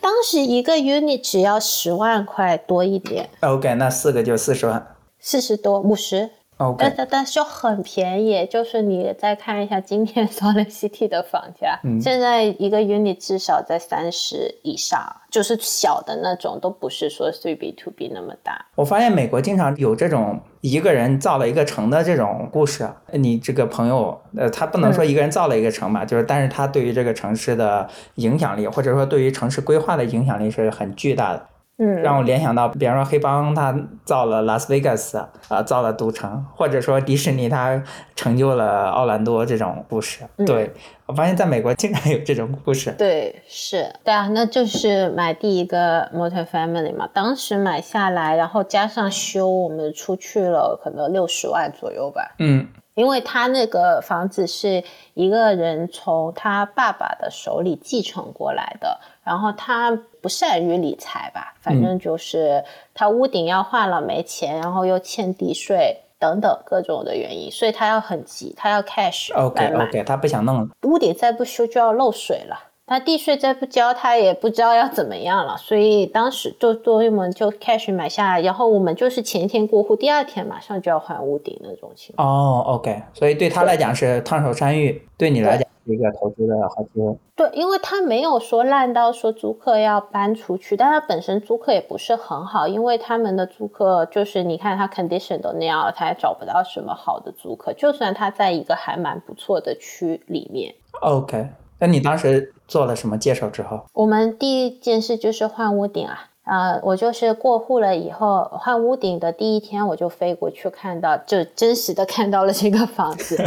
[0.00, 3.28] 当时一个 unit 只要十万块多一点。
[3.40, 4.86] OK，那四个就四十万。
[5.18, 6.30] 四十多，五十。
[6.60, 15.00] OK，但但是很便宜，就是你再看一下今天 Salt Lake City 的房价，嗯现在一个 unit 至少在三十以上，
[15.30, 18.66] 就是小的那种，都不是说 three B two B 那么大。
[18.74, 22.86] 我发现美国经常有这种一个人造了一个城的这种故事。
[23.12, 31.46] 你这个朋友，呃，他不能说一个人造了一个城吧，就是但是他对于这个城市的影响力，或者说对于城市规划的影响力是很巨大的。
[31.82, 33.74] 嗯，让我联想到，比方说黑帮他
[34.04, 35.16] 造了拉斯维加斯
[35.48, 37.82] 啊、造了赌城，或者说迪士尼他
[38.14, 40.20] 成就了奥兰多这种故事。
[40.36, 40.70] 嗯对
[41.06, 42.94] 我发现在美国经常有这种故事。
[42.98, 52.36] 对，是对啊，那就是买第一个 Motor Family 嘛，当时买下来，然后加上修，我们出去了可能六十万左右吧。
[52.38, 59.00] 嗯因为他那个房子是一个人从他爸爸的手里继承过来的，
[59.30, 69.32] 然后他不善于理财吧，反正就是他屋顶要换了没钱，然后又欠地税等等各种的原因，所以他要很急，他要 cash。
[69.32, 70.68] OK OK，他不想弄了。
[70.82, 72.58] 屋顶再不修就要漏水了。
[72.88, 82.28] 他地税再不交，他也不知道要怎么样了，所以当时就所以我们就 cash 买下来，然后我们就是前一天过户，第二天马上就要换屋顶那种情况。
[82.28, 87.16] 哦，OK，所以对他来讲是烫手山芋，对你来讲是一个投资的好机会。
[87.36, 100.74] 对，因为他没有说烂到说租客要搬出去，但他本身租客也不是很好，因为他们的租客就是你看他 condition 都那样了，他也找不到什么好的租客，就算他在一个还蛮不错的区里面。
[101.00, 103.80] OK，那你当时做了什么介绍之后？
[103.94, 106.29] 我们第一件事就是换屋顶啊。
[106.50, 113.40] 啊、我就是过户了以后换屋顶的第一天，我就飞过去看到，就真实的看到了这个房子。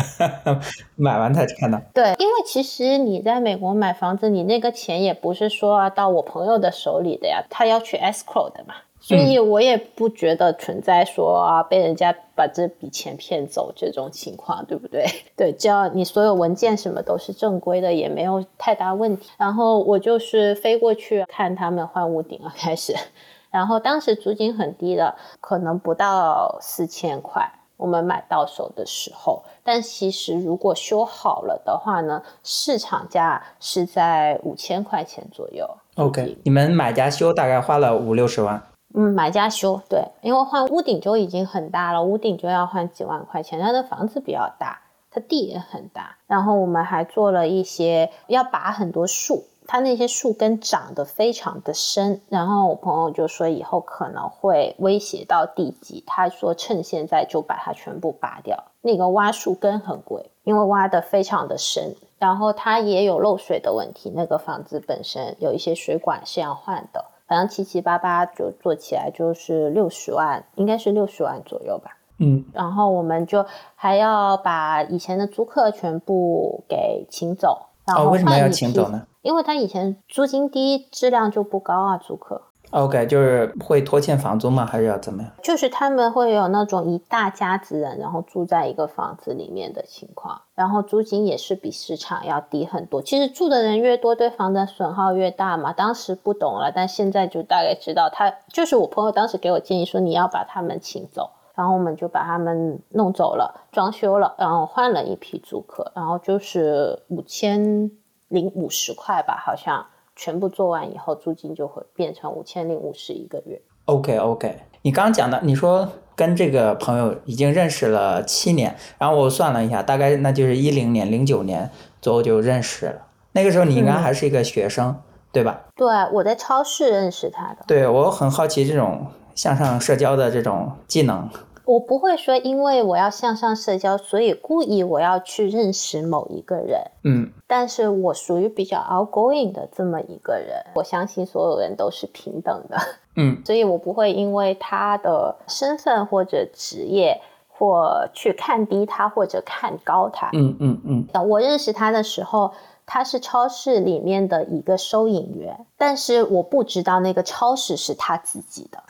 [0.95, 1.77] 买完才看到。
[1.93, 8.75] 对，因为其实你在美国买房子，你那个钱也不是说啊到我朋友的手里的呀，他要去 escrow 的嘛，
[9.05, 15.05] 所以我也不觉得存在说啊被人家把这笔钱骗走这种情况，对不对？
[15.35, 19.29] 对，只要你所有文件什么都是正规的，也没有太大问题。
[19.37, 22.95] 然后我就是飞过去看他们换屋顶了，开始，
[23.51, 27.51] 然后当时租金很低的，可能不到四千块。
[27.75, 35.69] 我们买到手的时候，但其实如果修好了的话呢，市场价是在五千块钱左右。
[35.95, 38.63] OK，你们买家修大概花了五六十万。
[38.93, 43.59] 嗯，买家修对，因为换屋顶就已经很大了，屋顶就要换几万块钱。
[43.59, 44.79] 他的房子比较大，
[45.09, 58.63] 它地也很大，然后我们还做了一些要拔很多树，它那些树根长得非常的深，然后我朋友就说以后可能会威胁到地基，他说趁现在就把它全部拔掉。
[58.81, 67.05] 那个挖树根很贵，因为挖得非常的深，然后它也有漏水的问题，那个房子本身有一些水管是要换的。
[67.33, 71.97] 反正七七八八就做起来就是六十万，应该是六十万左右吧。
[72.19, 82.43] 嗯，然后我们就还要把以前的租客全部给请走，然后哦，为什么要请走呢因为他以前租金低，质量就不高啊，租客。
[82.73, 84.65] ？OK，就是会拖欠房租吗？
[84.65, 85.31] 还是要怎么样？
[85.43, 93.01] 就是他们会有那种一大家子人，然后住在一个房子里面的情况，然后租金也是比市场要低很多。
[93.01, 95.71] 其实住的人越多，对房的损耗越大嘛。
[95.71, 98.33] 当时不懂了，但现在就大概知道他。
[98.47, 107.91] 就是我朋友当时给我建议说，你要把他们请走，然后我们就把他们弄走了，装修了，然后换了一批租客，然后就是五千
[108.29, 109.85] 零五十块吧，好像
[110.15, 113.61] 全部做完以后，租金就会变成五千零五十一个月。
[113.85, 121.69] OK OK，你刚刚讲的，你说跟这个朋友已经认识了七年，然后我算了一下，大概那就是一零年、零九年
[122.01, 123.07] 左右就认识了。
[123.33, 124.95] 那个时候你应该嗯还是一个学生，
[125.31, 125.63] 对吧？
[125.75, 127.65] 对，我在超市认识他的。
[127.67, 131.29] 对我很好奇这种向上社交的这种技能。
[131.65, 136.81] 我不会说，因为我要向上社交，所以故意我要去认识某一个人。
[137.03, 142.77] 嗯但是我属于比较 outgoing 的这么一个人，我相信所有人都是平等的，
[143.15, 150.29] 嗯 所以我不会因为他的身份或者职业或去看低他或者看高他。
[150.33, 150.81] 嗯嗯
[151.13, 152.51] 嗯我认识他的时候，
[152.85, 158.83] 他是超市里面的一个收银员，但是我不知道那个超市是他自己的。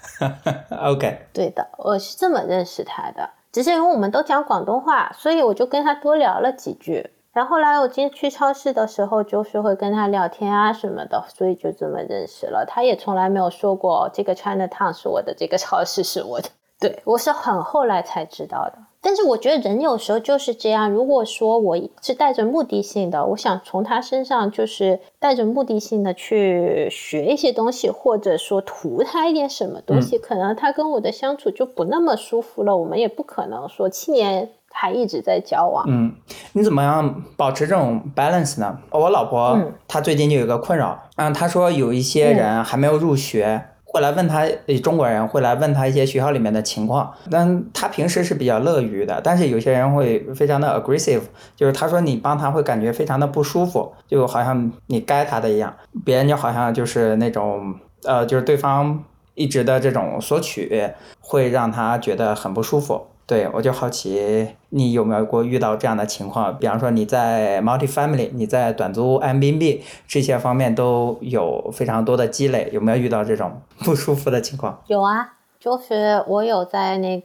[0.83, 3.29] OK，对的，我是这么认识他的。
[3.51, 7.11] 只是因为我们都讲广东话，所以我就跟他多聊了几句。
[7.31, 12.65] 然后后来我今天去超市的时候，就是会跟他聊天啊什么的，所以就这么认识了。
[12.67, 16.49] 他也从来没有说过这个 China Town 是我的，这个超市是我的。
[16.79, 18.77] 对我是很后来才知道的。
[19.05, 20.89] 但是我觉得人有时候就是这样。
[20.89, 32.77] 如果说我是带着目的性的，我想从他身上就是带着目的性的去学一些东西，或者说图他一点什么东西，可能他跟我的相处就不那么舒服了。
[32.77, 35.83] 我们也不可能说七年还一直在交往。
[35.89, 36.15] 嗯，
[36.53, 38.79] 你怎么样保持这种 balance 呢？
[38.89, 43.65] 我老婆她最近就有个困扰，嗯，她说有一些人还没有入学。
[43.93, 44.43] 会来问他，
[44.81, 51.21] 中国人会来问他一些学校里面的情况，但他平时是比较乐于的，但是有些人会非常的 aggressive，
[51.55, 55.71] 就是他说你帮他会感觉非常的不舒服，就好像你该他的一样，
[56.03, 59.03] 别人就好像就是那种，呃，就是对方
[59.35, 60.89] 一直的这种索取，
[61.19, 63.05] 会让他觉得很不舒服。
[63.25, 66.57] 对，我就好奇你有没有过遇到这样的情况？
[66.59, 74.83] 比方说你在 multi-family，你在短租 M B B 这些方面都有非常多的积累，有没有遇到这种不舒服的情况？
[74.87, 77.23] 有啊，就是我有在那，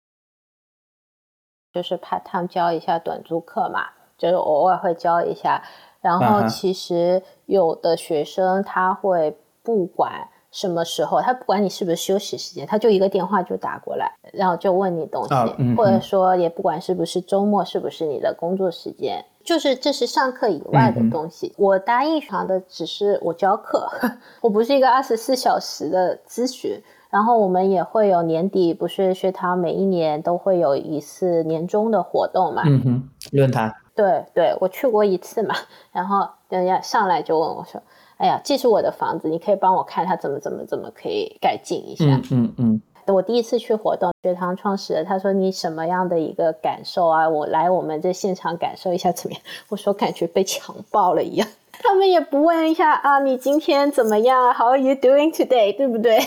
[1.72, 5.62] 就是怕他们教一下短租课嘛，就是偶尔会教一下。
[6.01, 10.28] 然后其实有的学生他会不管。
[10.59, 21.54] 什么时候他不管你是不是休息时间，他就一个电话就打过来，然后就问你东西，或者说也不管是不是周末，是不是你的工作时间，就是这是上课以外的东西。
[21.56, 23.88] 我答应上的只是我教课，
[24.42, 26.82] 我不是一个二十四小时的咨询。
[27.11, 32.62] 然后我们也会有年底，不是学堂每一年都会有一次年终的活动嘛？
[32.66, 33.72] 嗯哼，论坛。
[33.94, 35.54] 对对，我去过一次嘛，
[35.90, 37.80] 然后人家上来就问我说。
[38.18, 42.04] 哎呀，这是我的房子，你可以帮我看他怎么怎么怎么可以改进一下。
[42.04, 42.82] 嗯嗯嗯。
[43.06, 47.26] 我第一次去活动，学堂创始人他说你什么样的一个感受啊？
[47.26, 49.42] 我来我们这现场感受一下怎么样？
[49.70, 51.48] 我说感觉被强暴了一样。
[51.80, 55.74] 他们也不问一下啊，你今天怎么样？How are you doing today？
[55.74, 56.18] 对不对？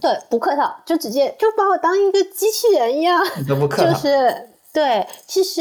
[0.00, 3.20] 对，不客套，就直接就把我当一个机器人一样。
[3.46, 3.90] 都不客套。
[3.92, 5.60] 就是对，其实。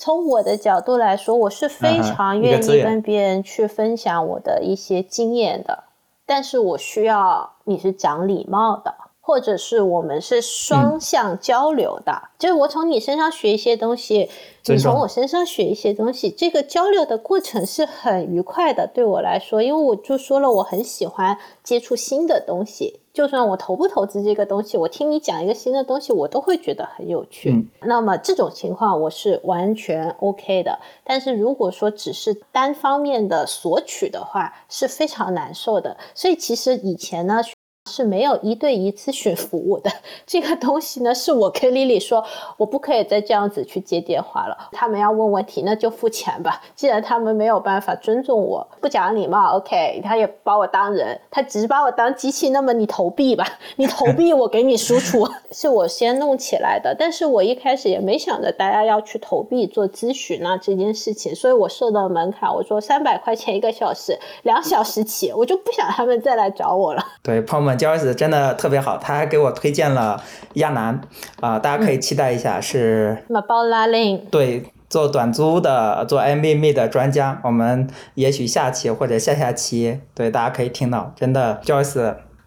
[0.00, 5.82] 从我的角度来说，我是非常愿意跟别人去分享我的一些经验的，
[6.24, 8.94] 但是我需要你是讲礼貌的，
[9.28, 14.30] 或者是我们是双向交流的，就是我从你身上学一些东西，
[14.64, 23.00] 你从我身上学一些东西，这个交流的过程是很愉快的，对我来说，因为我就说了，我很喜欢接触新的东西。
[23.12, 27.68] 就算我投不投资这个东西，我听你讲一个新的东西，我都会觉得很有趣。
[27.82, 30.78] 那么这种情况我是完全 OK 的。
[31.04, 35.98] 但是如果说只是单方面的索取的话，是非常难受的。
[36.14, 37.42] 所以其实以前呢。
[37.88, 39.90] 是没有一对一咨询服务的
[40.26, 42.22] 这个东西呢，是我跟丽丽说，
[42.58, 44.56] 我不可以再这样子去接电话了。
[44.72, 46.60] 他们要问问题，那就付钱吧。
[46.76, 52.50] 既然他们没有办法尊重我，不讲礼貌，OK，他也把我当人，他只是把我当机器。
[52.50, 56.94] 那么你投币吧， 你投币，我给你输出， 是我先弄起来的。
[56.98, 67.02] 但是我一开始也没想着大家要去投币做咨询啊这件事情，所以我设的门槛，我说三百块钱一个小时，两小时起，我就不想他们再来找我了。
[67.22, 67.77] 对，朋友们。
[67.78, 70.20] J o y 真的特别好，他还给我推荐了
[70.54, 71.00] 亚楠
[71.40, 81.84] 啊，大家可以期待一下，是马包拉令对做短租的做 MVM 的专家，我们也许下期或者下下期对大家可以听到，真的 j o y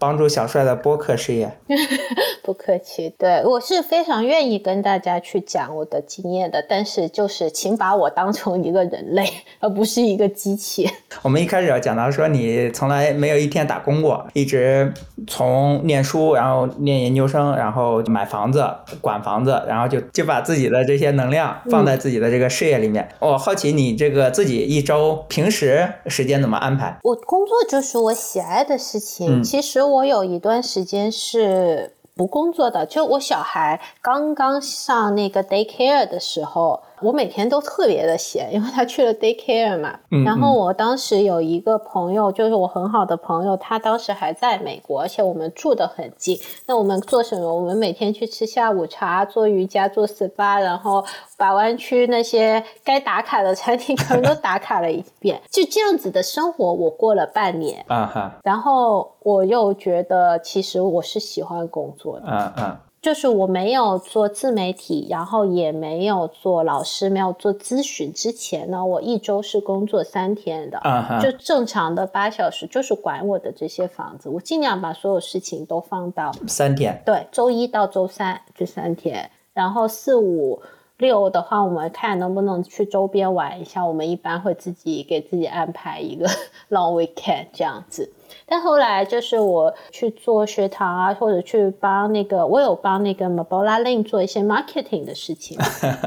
[0.02, 1.48] 帮助小帅的播客事业。
[2.42, 9.24] 不客气，对我是非常愿意跟大家去讲我的经验的，但是就是请把我当成一个人类，
[9.60, 10.90] 而不是一个机器。
[11.22, 14.92] 我们一开始讲到说你从来没有一天打工过，一直
[15.28, 18.68] 从念书，然后念研究生，然后买房子、
[19.00, 23.08] 管房子，然后就就把自己的这些能量放在自己的这个事业里面。
[23.20, 26.98] 我好奇你这个自己一周平时时间怎么安排？
[27.04, 29.40] 我工作就是我喜爱的事情。
[29.44, 31.96] 其实我有一段时间是。
[32.14, 36.82] 不工作的，就我小孩刚刚上那个 daycare 的时候。
[37.02, 39.98] 我每天都特别的闲，因为他去了 daycare 嘛。
[40.24, 46.38] 然后我当时有一个朋友，就是我很好的朋友，他当时还在美国，而且我们住的很近。
[46.66, 47.54] 那我们做什么？
[47.54, 51.04] 我们每天去吃下午茶，做瑜伽，做 SPA，然后
[51.36, 55.40] 把湾区那些该打卡的餐厅 全都打卡了一遍。
[55.50, 57.84] 就这样子的生活，我过了半年。
[57.88, 58.38] 啊哈。
[58.44, 62.26] 然后我又觉得，其实我是喜欢工作的。
[62.26, 62.76] 嗯嗯。
[63.02, 70.80] 就是我没有做自媒体，然后也没有做老师，没有做咨询之前呢，我一周是工作三天的，
[71.20, 80.62] 就正常的八小时，就是管我的这些房子，我尽量把所有事情都放到三天，对，周一到周三这三天，然后四五。
[81.02, 83.84] 六的话，我们看能不能去周边玩一下。
[83.84, 86.26] 我们一般会自己给自己安排一个
[86.70, 88.10] long weekend 这样子。
[88.46, 95.58] 但后来就是我去做学堂啊，或者去帮那个，我有帮那个 Mabola Link 做一些 marketing 的事情。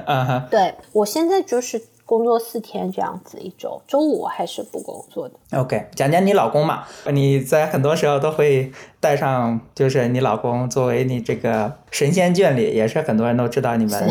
[0.50, 1.80] 对我现在就是。
[2.06, 5.36] 工作四天这样子一周，周五还是不工作的。
[5.58, 14.10] OK，讲讲你老公嘛，你在很多时候都会带上，就是你老公作为你这个神仙眷侣，也是很多人都知道你们。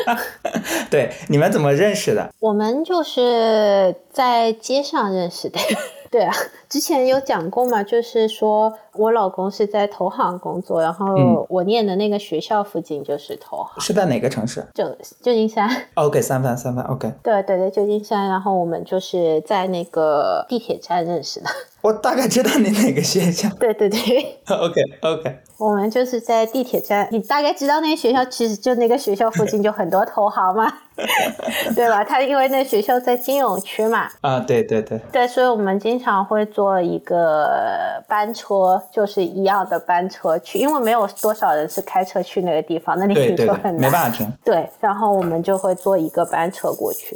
[0.90, 2.32] 对，你们怎么认识的？
[2.40, 5.60] 我们就是在街上认识的。
[6.10, 6.32] 对啊，
[6.74, 13.80] 之前有讲过嘛，就是说我老公是在投行工作，然后我念的那个学校附近就是投行。
[13.80, 14.66] 是在哪个城市？
[14.74, 14.84] 旧
[15.22, 15.70] 旧金山。
[15.94, 17.12] OK，三番三番 OK。
[17.22, 21.46] 对对对，旧金山，然后我们就是在那个地铁站认识的。
[21.80, 23.48] 我大概知道你哪个学校。
[23.60, 24.40] 对对对。
[24.48, 25.38] OK OK。
[25.58, 30.66] 我们就是在地铁站，你大概知道那个学校，其实就那个学校附近就很多投行嘛，
[31.76, 32.02] 对吧？
[32.02, 34.08] 他因为那学校在金融区嘛。
[34.22, 34.98] 啊，对对对。
[35.12, 44.32] 对，所以我们经常会坐一个班车，就是一样的班车去，因为没有多少人是开车去那个地方，那里停车很难，没办法停。
[44.42, 47.14] 对，然后我们就会坐一个班车过去。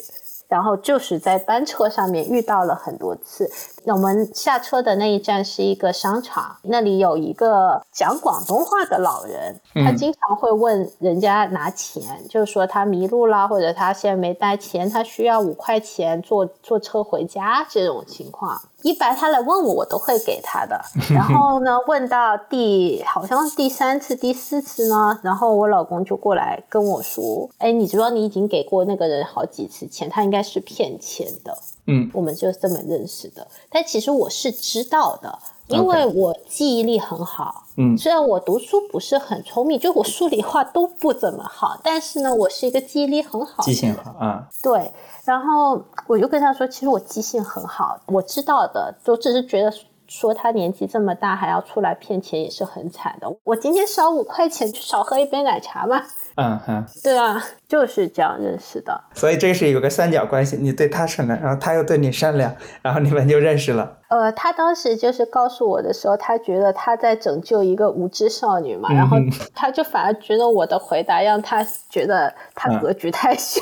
[0.49, 3.51] 然后就是在班车上面遇到了很多次。
[3.85, 18.61] 那我们下车的那一站是一个商场，那里有一个讲广东话的老人，他经常会问人家拿钱，就是说他迷路了，或者他现在没带钱，他需要五块钱坐坐车回家这种情况。
[18.83, 20.81] 一般他来问我，我都会给他的。
[21.11, 31.57] 然后呢，问到第好像第三次、第四次呢，然后我老公就过来跟我说：“哎，你知道你已经给过那个人好几次钱，他应该是骗钱的。”
[31.89, 33.47] 嗯，我们就这么认识的。
[33.70, 37.64] 但其实我是知道的，因为我记忆力很好。
[37.76, 43.62] 嗯，虽然我读书不是很聪明，就我数理化都不怎么好，但是呢，我是一个记忆力很好。
[43.62, 44.47] 记性好啊。
[44.62, 44.93] 对。
[45.24, 49.72] 然后我就跟他说，其实我记性很好，我知道的，就只是觉得
[50.09, 53.28] 说他年纪这么大还要出来骗钱也是很惨的。
[53.44, 56.02] 我今天少五块钱，就少喝一杯奶茶嘛。
[56.36, 56.84] 嗯哼。
[57.04, 58.98] 对啊，就是这样认识的。
[59.14, 63.97] 所以这是有个三角关系，你对他善良，然后他又对你善良，然后你们就认识了。
[64.09, 69.18] 呃，他当时就是告诉我的时候，他觉得他在拯救一个无知少女嘛，然后
[69.54, 73.61] 他就反而觉得我的回答让他觉得他格局太小。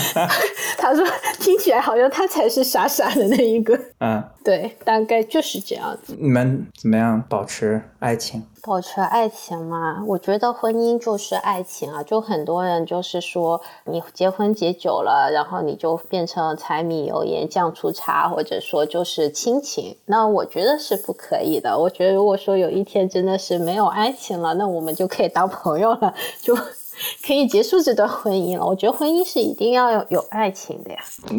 [0.78, 1.06] 他说
[1.38, 3.78] 听起来好像他才是傻傻的那一个。
[4.00, 6.16] 嗯，对，大概就是这样子。
[6.18, 8.42] 你们怎么样保持爱情？
[8.68, 12.02] 保持爱情嘛，我觉得婚姻就是爱情啊。
[12.02, 19.96] 就很多人就是说，你结婚结久了，然后你就变成柴米油盐酱醋茶，或者说就是亲情。
[20.04, 21.78] 那我觉得是不可以的。
[21.78, 26.54] 我觉得如果说有一天真的是没有爱情了，那我们就可以当朋友了， 就。
[27.26, 28.64] 可以结束这段婚姻了。
[28.64, 30.98] 我觉得婚姻是一定要有有爱情的呀。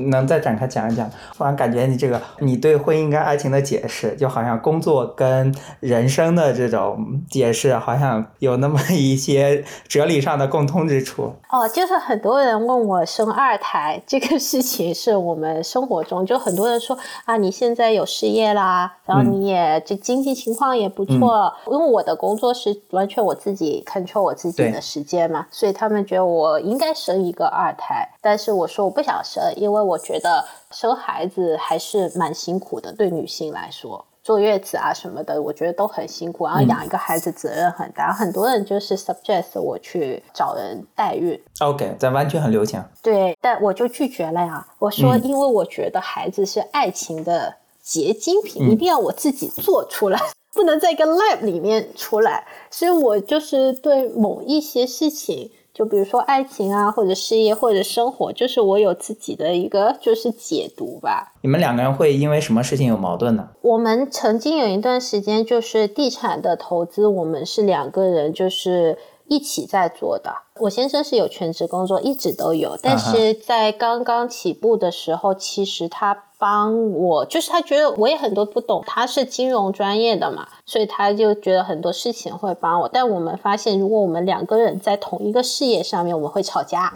[0.10, 1.10] 能再展开讲一讲？
[1.38, 11.34] 忽然感觉你这个你对婚姻跟爱情的解释，就好像工作跟人生的这种解释，好像有那么 一些哲理上的共通之处。
[11.50, 25.48] 哦，就是很多人问我生二胎这个事情，是我们生活中就很多人说啊，你现在有事业啦，然后你也这经济情况也不错，因为我的工作是完全我自己 control 我自己的时间嘛。
[25.52, 41.42] 所以他们觉得我应该生一个二胎，但是我说我不想生，因为我觉得生孩子还是蛮辛苦的，对女性来说，坐月子啊什么的，我觉得都很辛苦，然后养一个孩子责任很大，很多人就是 suggest 我去找人代孕。
[41.62, 42.84] OK，在湾区很流行。
[43.02, 44.68] 对，但我就拒绝了呀。
[44.78, 50.20] 我说，因为我觉得孩子是爱情的结晶品，一定要我自己做出来。
[50.54, 61.34] 不能在一个 lab 里面出来，所以我就是对某一些事情，就比如说爱情啊，或者事业，或者生活，就是我有自己的一个就是解读吧。
[61.42, 63.50] 你们两个人会因为什么事情有矛盾呢？
[63.62, 68.98] 我们曾经有一段时间就是地产的投资，我们是两个人就是
[69.30, 70.34] 一起在做的。
[70.60, 76.24] 我先生是有全职工作，一直都有，但是在刚刚起步的时候，其实他。
[76.40, 82.88] 帮我，就是他觉得我也很多不懂，他是金融专业的嘛，所以他就觉得很多事情会帮我。
[82.88, 86.94] 但我们发现，如果我们两个人在同一个事业上面，我们会吵架。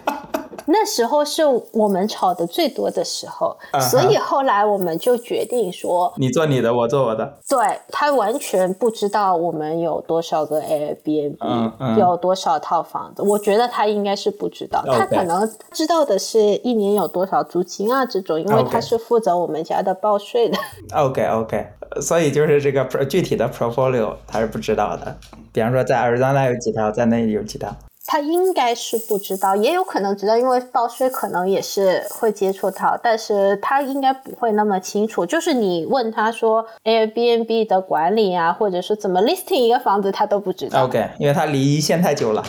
[0.66, 1.42] 那时候是
[1.72, 3.56] 我们吵的最多的时候，
[3.90, 7.38] 所以后来我们就决定说，你做你的，我做我的。
[7.48, 7.58] 对
[7.88, 13.22] 他完全不知道我们有多少个 Airbnb，有多少套房子。
[13.22, 20.58] 我觉得他应该是不知道，他可能知道的是一年有多少租金啊这种，因为他是负责我们家的报税的。
[20.94, 21.66] OK OK，
[22.00, 25.16] 所以就是这个具体的 portfolio 他是不知道的。
[25.52, 27.68] 比方说在 Arizona 有几套，在那里有几套。
[28.06, 35.26] 他应该是不知道，也有可能知道，因为报税可能也是会接触到，但是他应该不会那么清楚。
[35.26, 40.84] 就是你问他说 Airbnb 的管理啊，或者是怎么 listing 一个房子，他都不知道。
[40.84, 42.44] OK，因为他离一线太久了。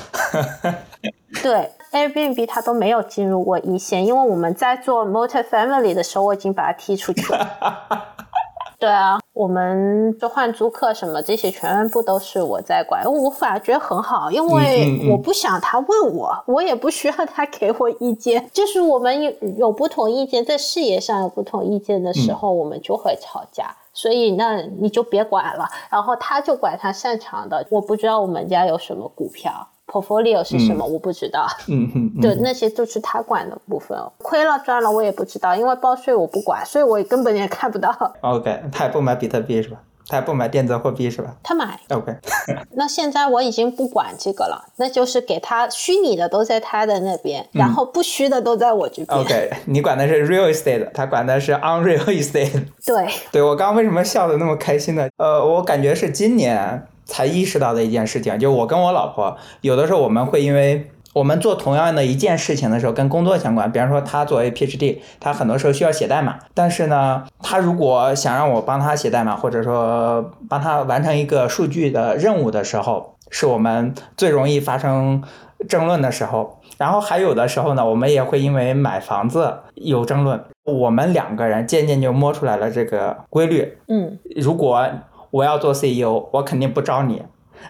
[1.41, 7.58] 对，Airbnb 他都没有进入过一线，因为我们在做 multi family 的时候，我已经把他踢出去了。
[8.80, 18.50] 对啊，我们就换租客什么这些全部都是我在管，我反而觉得很好，因为我不想他问我，我也不需要他给我意见。
[18.52, 23.76] 就是我们有有不同意见，在事业上有不同意见的时候，我们就会吵架。
[23.94, 27.66] 所以那你就别管了，然后他就管他擅长的。
[27.70, 29.68] 我不知道我们家有什么股票。
[29.88, 30.86] Portfolio 是什么？
[30.86, 31.48] 我不知道。
[31.68, 33.98] 嗯哼，对，那些就是他管的部分。
[34.20, 37.90] 亏了赚了我也不知道，因为报税我不管，所以我根本也看不到。
[38.22, 39.78] OK，他也不买比特币是吧？
[40.10, 41.36] 他也不买电子货币是吧？
[41.44, 41.78] 他买。
[41.90, 42.16] OK，
[42.76, 49.20] 那现在我已经不管这个了，那就是给他虚拟的都在他的那边，然后不虚的都在我这边。
[49.20, 52.68] OK，你管的是 real estate，他管的是 unreal estate。
[52.86, 55.10] 对，对我刚刚为什么笑的那么开心呢？
[55.18, 56.88] 呃，我感觉是今年。
[57.08, 75.24] 才意识到的一件事情，就我跟我老婆，有的时候我们会因为我们做同样的一件事情的时候，跟工作相关，比方说他作为 PhD，他很多时候需要写代码，但是呢，他如果想让我帮他写代码，或者说帮他完成一个数据的任务的时候，是我们最容易发生
[75.68, 76.60] 争论的时候。
[76.78, 83.78] 然后还有的时候呢，我们也会因为买房子有争论，我们两个人渐渐就摸出来了这个规律。
[83.88, 84.88] 嗯，如果。
[85.38, 87.22] 我要做 CEO，我肯定不招你。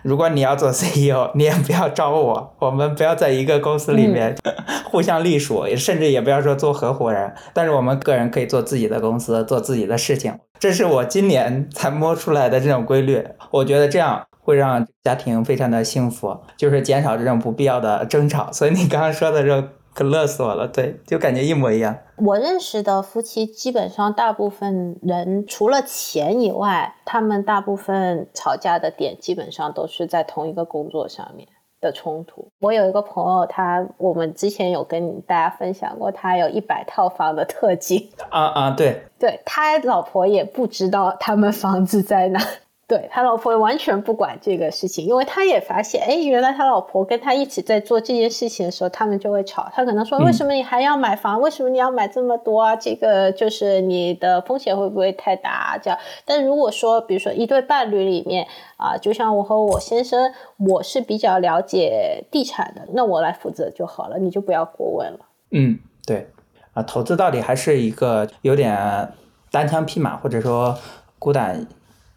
[0.03, 2.55] 如果你要做 CEO， 你也不要招我。
[2.59, 4.37] 我们不要在一个公司里面
[4.89, 7.33] 互相隶属，甚至也不要说做合伙人。
[7.53, 10.33] 但是我们个人可以做自己的公司，做自己的事情。
[10.59, 13.23] 这是我今年才摸出来的这种规律。
[13.51, 18.49] 我觉得这样会让家庭非常的幸福，就是减少这种不必要的争吵。
[18.51, 19.69] 所以你刚刚说的这。
[19.97, 21.97] 可乐死我了，对，就感觉一模一样。
[22.17, 31.47] 我认识的夫妻，基本上大部分人除了钱以外，他们大部分吵架的点基本上都是在同一个工作上面
[31.81, 32.47] 的冲突。
[32.59, 38.11] 我有一个朋友，他我们之前有跟大家分享过，他有一百套房的特技。
[38.29, 42.39] 啊啊，对，对他老婆也不知道他们房子在哪。
[42.87, 49.69] 对他老婆完全不管这个事情，因为他也发现，哎，原来他老婆跟他一起在做这件事情的时候，他们就会吵。
[49.73, 51.41] 他可能说，为什么你还要买房？
[51.41, 52.73] 为什么你要买这么多啊？
[52.77, 55.77] 这个就是你的风险会不会太大？
[55.83, 55.99] 这样。
[56.23, 65.19] 但如果说，比如说一对伴侣里面啊，就像我和我先生，我是比较了解地产的，那我来负责就好了，你就不要过问了。
[65.51, 66.29] 嗯，对。
[66.71, 69.11] 啊，投资到底还是一个有点
[69.51, 70.73] 单枪匹马，或者说
[71.19, 71.67] 孤胆。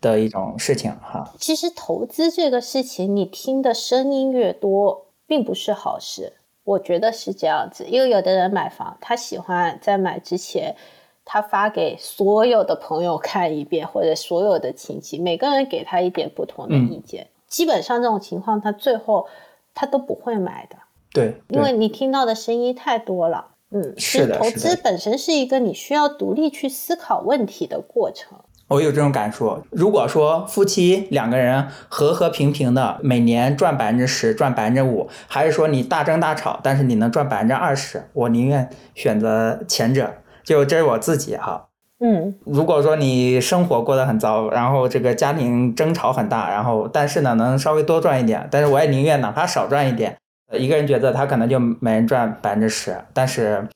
[0.01, 6.34] 的一种事情哈，其实投资这个事情，你听的声音越多，并不是好事。
[6.64, 10.76] 我觉得是这样子，因为有的人买房，他喜欢在买之前，
[11.24, 17.26] 他发给所有的朋友看一遍，或者所有的亲戚，每个人给他一点不同的意见。
[17.48, 19.26] 基本上这种情况，他最后
[19.74, 20.76] 他都不会买的。
[21.12, 23.48] 对，因为你听到的声音太多了。
[23.70, 28.38] 嗯，是的，投资本身是一个你需要独立去思考问题的过程。
[28.70, 29.60] 我有这种感受。
[29.70, 40.14] 如果说夫妻两个人和和平平的，每年赚百分之十，赚百分之五，还是说你大争大吵，但是你能赚百分之二十，我宁愿选择前者。
[40.44, 41.66] 就这是我自己哈。
[41.98, 50.16] 嗯，如果说你生活过得很糟，然后这个家庭争吵很大，然后但是呢能稍微多赚一点，但是我也宁愿哪怕少赚一点。
[50.52, 53.66] 一个人觉得他可能就每人赚百分之十，但是。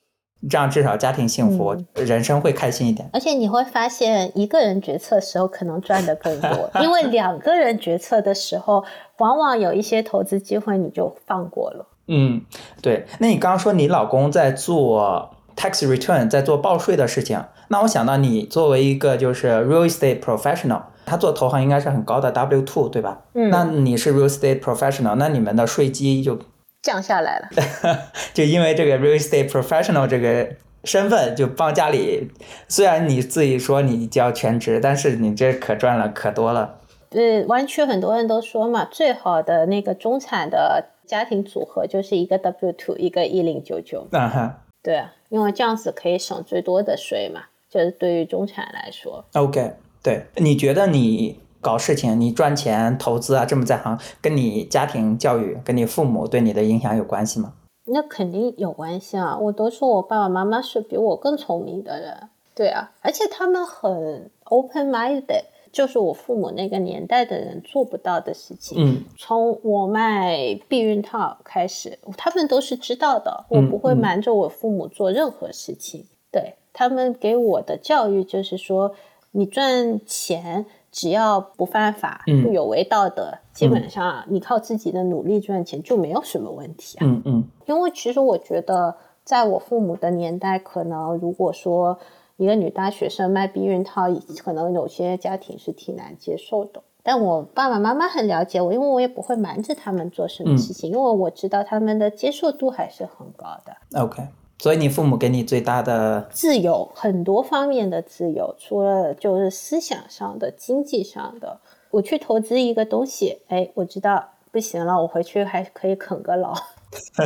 [0.49, 3.09] 这样至少家庭幸福，人生会开心一点。
[3.13, 8.83] 而且你会发现，一个人决策的时候可能赚的更多，因为两个人决策的时候，
[9.17, 11.87] 往往有一些投资机会你就放过了。
[12.07, 12.41] 嗯，
[12.81, 13.05] 对。
[13.19, 23.21] 那你刚刚说你老公在做 tax return，在做报税的事情，那我想到你作为一个就是 real estate professional，他做投行应该是很高的 W two 对吧？
[23.33, 23.49] 嗯。
[23.49, 26.37] 那你是 real estate professional，那你们的税基就。
[26.85, 27.49] 降下来了，
[28.31, 30.47] 就因为这个 real estate professional 这个
[30.83, 32.29] 身份，就帮家里。
[32.69, 36.77] 虽然你自己说你交全职，但是你这可赚了可多了。
[37.09, 44.07] 对，湾区很多人都说嘛，最好的那个中产的家庭组合就是一个 W two，一个一零九九。
[44.11, 44.61] 啊哈。
[44.83, 49.25] 对啊，因为这样子可以省最多的税嘛，就是对于中产来说。
[49.33, 49.73] OK，
[50.03, 51.39] 对，你觉得你？
[51.65, 57.53] 搞事情，你赚钱投资啊，这么在行，跟你家庭教育，跟你父母对你的影响有关系吗？
[57.85, 59.35] 那肯定有关系啊！
[59.35, 68.77] 我都说我爸爸妈妈是比我更聪明的人，对啊，而且他们很 open minded，就是我父母那个年代的人做不到的事情。
[68.79, 76.05] 嗯，从我卖避孕套开始，他们都是知道的，我不会瞒着我父母做任何事情。
[76.31, 78.93] 对他们给我的教育就是说，
[79.31, 87.05] 你赚钱只要不犯法、不有违道德，基本上你靠自己的努力赚钱就没有什么问题啊。
[87.05, 91.99] 嗯嗯，因为其实我觉得，在我父母的年代，可能如果说。
[92.37, 96.83] 一个女大学生卖避孕套，可能有些家庭是挺难接受的。
[97.01, 104.01] 但我爸爸妈妈很了解我，因为我也不会瞒着他们做什么事情，因为我知道他们的接受度还是很高的。
[104.01, 104.21] OK，
[104.59, 111.59] 所以你父母给你最大的自由，很多方面的自由，除了就是思想上的、经济上的。
[111.91, 116.53] 我去投资一个东西，哎，我知道不行了，我回去还可以啃个老。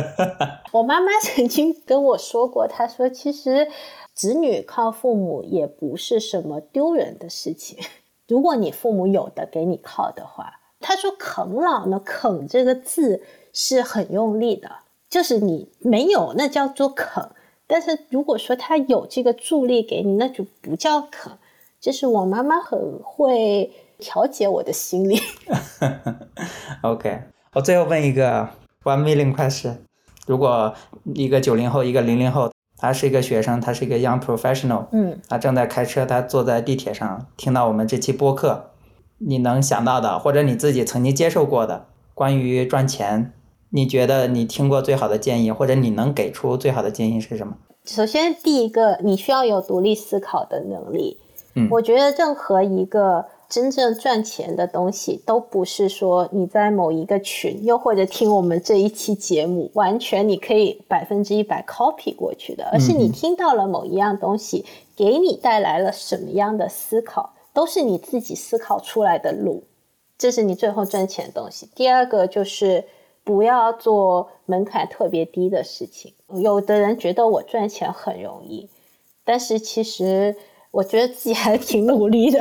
[0.72, 3.68] 我妈妈曾经跟我说过，她说其实。
[4.12, 7.78] 子女靠父母也不是什么丢人的事情。
[8.28, 13.22] 如果你父母有的给你靠的话，她说“啃老”呢，“啃”这个字
[13.54, 14.70] 是很用力的，
[15.10, 17.28] 就是你没有那叫做啃。
[17.66, 21.32] 但是如果说他有这个助力给你，那就不叫啃。
[21.78, 25.20] 就是我妈妈很会调节我的心理。
[26.82, 28.48] OK，我最后问一个
[28.84, 29.76] one million question：
[30.26, 30.72] 如果
[31.14, 32.50] 一个九零后，一个零零后。
[32.82, 38.70] 他是一个学生，他是一个 young professional，嗯，他正在开车，他坐在地铁上听到我们这期播客，
[39.18, 43.34] 你能想到的，或者你自己曾经接受过的关于赚钱，
[43.70, 47.56] 你觉得你听过最好的建议，或者你能给出最好的建议是什么？
[47.84, 51.18] 首先，第一个，你需要有独立思考的能力。
[51.54, 53.26] 嗯，我觉得任何一个。
[53.50, 64.64] 真正赚钱的东西，都不是说你在某一个群，又或者听我们这一期节目，完全你可以百分之一百 copy 过去的，而是你听到了某一样东西，
[64.94, 69.64] 给你带来了什么样的思考，都是你自己思考出来的路，
[70.16, 71.68] 这是你最后赚钱的东西。
[71.74, 72.84] 第二个就是
[73.24, 76.14] 不要做门槛特别低的事情。
[76.28, 78.68] 有的人觉得我赚钱很容易，
[79.24, 80.36] 但是其实
[80.70, 82.40] 我觉得自己还挺努力的。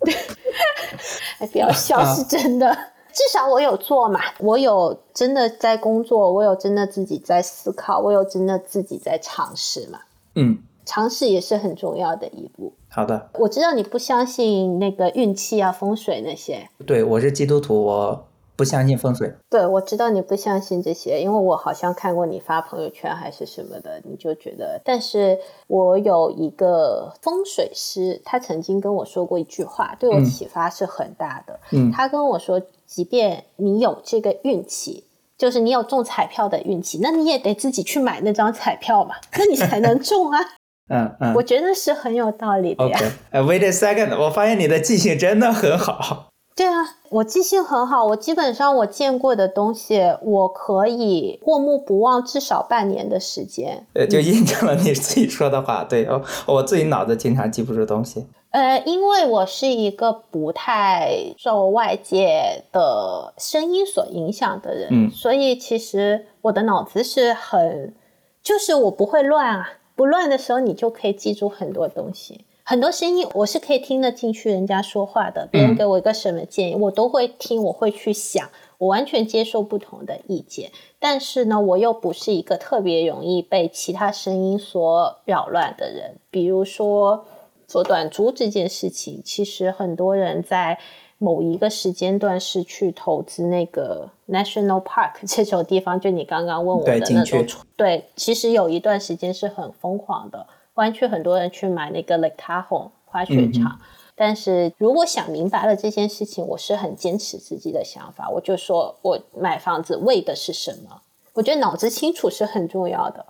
[1.38, 2.76] 哎，不要笑，是真的。
[3.12, 10.00] 至少我有做嘛，我有真的在工作，我有真的自己在思考，我有真的自己在尝试嘛。
[10.34, 12.72] 嗯，尝试也是很重要的一步。
[12.88, 16.68] 好的，我知道你不相信那个运气啊、风水那些。
[16.86, 18.28] 对，我是基督徒，我。
[18.56, 24.80] 不相信风水，对我知道你不相信这些，因为我好像看过你发朋友圈还是什么的，你就觉得。
[24.84, 31.60] 但是我有一个风水师，他曾经跟我说过一句话，对我启发是很大的。
[31.72, 35.04] 嗯，他跟我说，即便你有这个运气，
[35.36, 40.40] 就是你有中彩票的运气，那你也得自己去买那张彩票嘛，那你才能中啊。
[40.88, 42.98] 嗯嗯，我觉得是很有道理的呀。
[43.32, 46.28] ，Wait a second，我发现你的记性真的很好。
[46.56, 53.86] 对啊，我记性很好，我基本上我见过的东西，我可以过目不忘至少半年的时间。
[53.92, 55.84] 呃，就印证了你自己说的话。
[55.84, 58.26] 对，哦，我自己脑子经常记不住东西。
[58.52, 67.94] 呃，因为我是一个不太受外界的声音所影响的人，嗯，所以其实我的脑子是很，
[68.42, 72.45] 就是我不会乱啊，不乱的时候，你就可以记住很多东西。
[72.68, 80.72] 很多声音我是可以听得进去，人家说话的，别人给我一个什么建议，我都会听，我会去想，我完全接受不同的意见。
[80.98, 86.16] 但是呢，我又不是一个特别容易被其他声音所扰乱的人。
[86.28, 87.24] 比如说
[87.68, 90.76] 做短租这件事情，其实很多人在
[91.18, 97.46] 某一个时间段是去投资那个 National Park 这种地方，就你刚刚问我的那种，
[97.76, 100.44] 对，其实有一段时间是很疯狂的。
[100.76, 103.78] 湾区很多人去买那个 Lake Tahoe 滑雪场，
[104.14, 108.30] 但是如果想明白了这件事情，我是很坚持自己的想法。
[108.30, 111.02] 我就说我买房子为的是什么？
[111.34, 113.26] 我觉得脑子清楚是很重要的。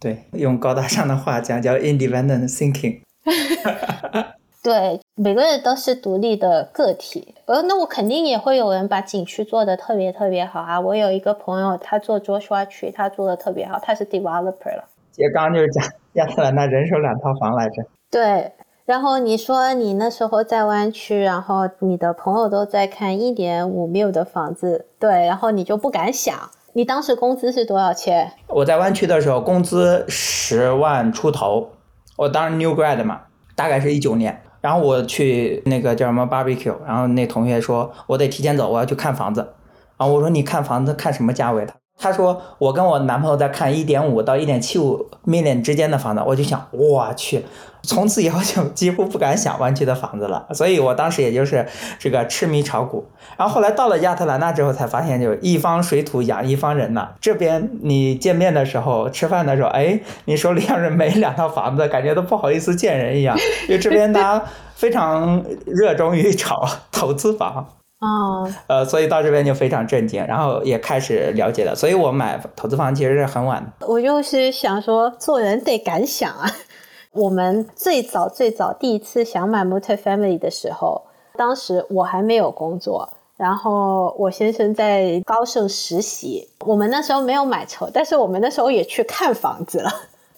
[0.00, 3.00] 对，用高大上的话讲叫 independent thinking。
[4.62, 7.34] 对，每个人都是独立的个体。
[7.44, 10.80] 呃，那我肯定也会有人把景区做的特别特别好啊。
[10.80, 14.88] 我有一个朋友，他做 Joshua 区，他做的特别好，他是 developer 了。
[15.14, 15.84] 姐刚就是讲。
[16.14, 17.84] 亚特兰大人手两套房来着。
[18.08, 18.52] 对，
[18.84, 26.32] 然后你说你那时候在湾区，然后你的朋友都在看一点五缪的房子，对，然后你就不敢想。
[26.74, 28.30] 你当时工资是多少钱？
[28.46, 31.70] 我在湾区的时候，工资十万出头。
[32.16, 33.22] 我当时 new grad 嘛，
[33.56, 34.40] 大概是一九年。
[34.60, 39.40] 然后我去那个叫什么 barbecue，然后那同学说我得提前走，我要去看房子。
[39.98, 41.74] 然后我说你看房子看什么价位的？
[41.98, 47.44] 他说我跟我男朋友在看一点五到一点七五 million 之间的房子，我就想我去。
[47.86, 51.66] 从此以后就几乎不敢想湾区的房子了，所以我当时也就是
[51.98, 53.06] 这个痴迷炒股。
[53.36, 57.10] 然后后来到了亚特兰大之后，才发现就一方水土养一方人呐。
[57.20, 63.36] 这边你见面的时候、吃饭的时候，哎，你手里要是没两套房子，感觉都不好意思见人一样。
[63.68, 64.42] 因为这边大家
[64.74, 67.68] 非常热衷于炒 投资房
[68.04, 71.74] 啊，呃，所以到这边就非常震惊，然后也开始了解了。
[71.74, 73.86] 所以我买投资房其实是很晚的。
[73.86, 76.50] 我就是想说，做人得敢想啊。
[77.12, 81.02] 我们最早最早第一次想买 multi-family 的时候，
[81.36, 86.48] 当时我还没有工作，然后我先生在高盛实习。
[86.66, 89.90] 我们那时候没有买车，但是我们那时候也去看房子了。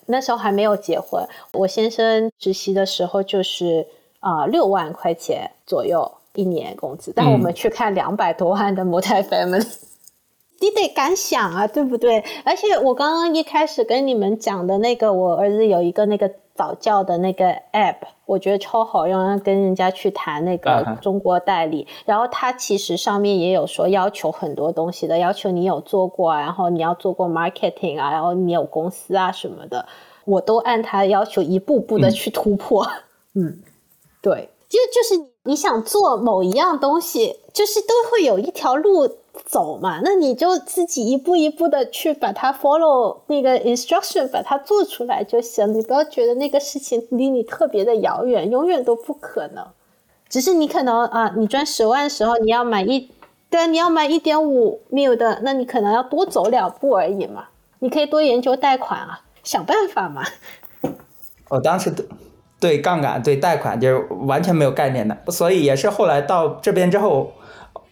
[0.09, 3.85] 那时候还没有结婚，我先生实习的时候就是
[4.21, 9.67] 啊六万块钱左右一年工资，但我们去看两百多万的 multi-family。
[10.61, 12.25] 你得敢想啊，对不对？
[12.45, 16.31] 而且我刚刚一开始跟你们讲的那个，我儿子有一个那个。
[16.57, 21.87] 早教的那个 app，我觉得超好用，跟人家去谈那个中国代理。
[22.07, 29.87] 然后他其实上面也有说要求很多东西的，要求你有做过，然后你要做过 marketing 啊，然后你有公司啊什么的，
[30.25, 32.89] 我都按他要求一步步的去突破。
[33.35, 33.61] 嗯，
[34.23, 39.17] 对，就就是你想做某一样东西，就是都会有一条路。
[39.45, 45.75] 走嘛，那你就自己一步一步的去把它 follow 那个 instruction，把它做出来就行。
[45.75, 49.65] 你不要觉得那个事情离你特别的遥远，永远都不可能。
[50.31, 53.11] 只是你可能啊，你赚十万的时候，你要买一，
[53.51, 57.49] 对啊，你要买一点五 mil 的，那你可能要多走两步而已嘛。
[57.81, 60.25] 你可以多研究贷款啊，想办法嘛。
[61.51, 61.95] 我当时
[62.61, 67.33] 对杠杆、对贷款就是完全没有概念的，所以也是后来到这边之后，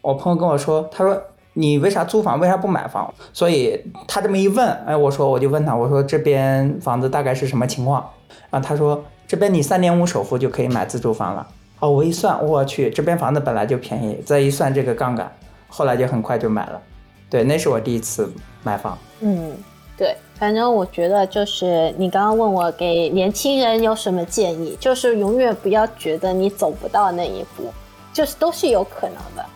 [0.01, 1.23] 我朋友跟我说，他说。
[1.57, 2.41] 你为啥租房？
[2.41, 3.15] 为啥不买房？
[3.33, 8.05] 所以他这么一问，哎，我说我就问他，我说这边房子大概是什么情况？
[8.51, 11.47] 然后他说这边你三点五首付就可以买自住房了。
[11.79, 15.31] 哦，我一算，我去，这边房子本来就便宜，再一算这个杠杆，
[15.69, 16.83] 后来就很快就买了。
[17.31, 18.29] 对，那是我第一次
[18.65, 18.99] 买房。
[19.21, 19.53] 嗯，
[19.97, 27.73] 对，反正我觉得就是你刚刚问我给年轻人有什么建议，就是永远不要觉得你走不到那一步，
[28.13, 29.47] 就是都是有可能的。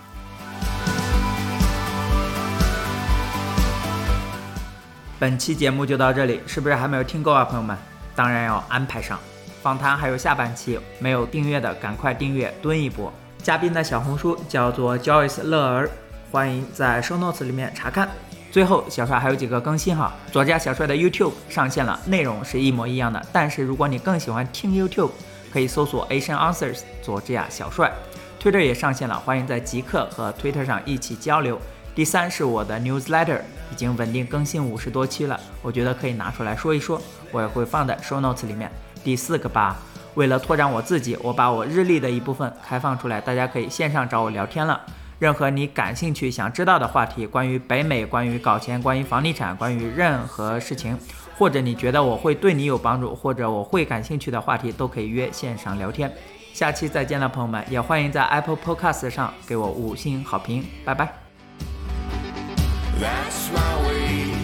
[5.19, 7.77] 本期节目就到这里，是不是还没有听够啊，朋友们？
[8.15, 9.19] 当然要安排上。
[9.61, 13.13] 访谈还有下半期，没有订阅的赶快订阅，蹲一波。
[13.43, 15.91] 嘉宾的小红书叫做 Joyce 乐儿，
[16.31, 18.09] 欢迎在 Show Notes 里面查看。
[18.59, 25.11] 最后，小帅还有几个更新哈，左家小帅的 YouTube 上线了，内容是一模一样的，但是如果你更喜欢听 YouTube，
[25.53, 27.93] 可以搜索 Asian Answers 左家小帅。
[28.43, 31.57] Twitter 也上线了，欢迎在极客和 Twitter 上一起交流。
[31.95, 33.39] 第三是我的 newsletter
[33.71, 37.01] 已经稳定更新五十多期了，我觉得可以拿出来说一说，
[37.31, 38.69] 我也会放在 show notes 里面。
[39.05, 39.77] 第四个吧，
[40.15, 44.81] 为了拓展我自己，我把我日历的一部分开放出来，大家可以线上找我聊天了。
[45.19, 50.97] 任何你感兴趣、想知道的话题，关于北美、关于搞钱、关于房地产、关于任何事情，
[51.37, 56.13] 或者你觉得我会对你有帮助，或者我会感兴趣的话题，都可以约线上聊天。
[56.53, 61.13] 下期再见了，朋友们，也欢迎在 Apple Podcast 上给我五星好评，拜拜。
[63.01, 64.38] That's my way.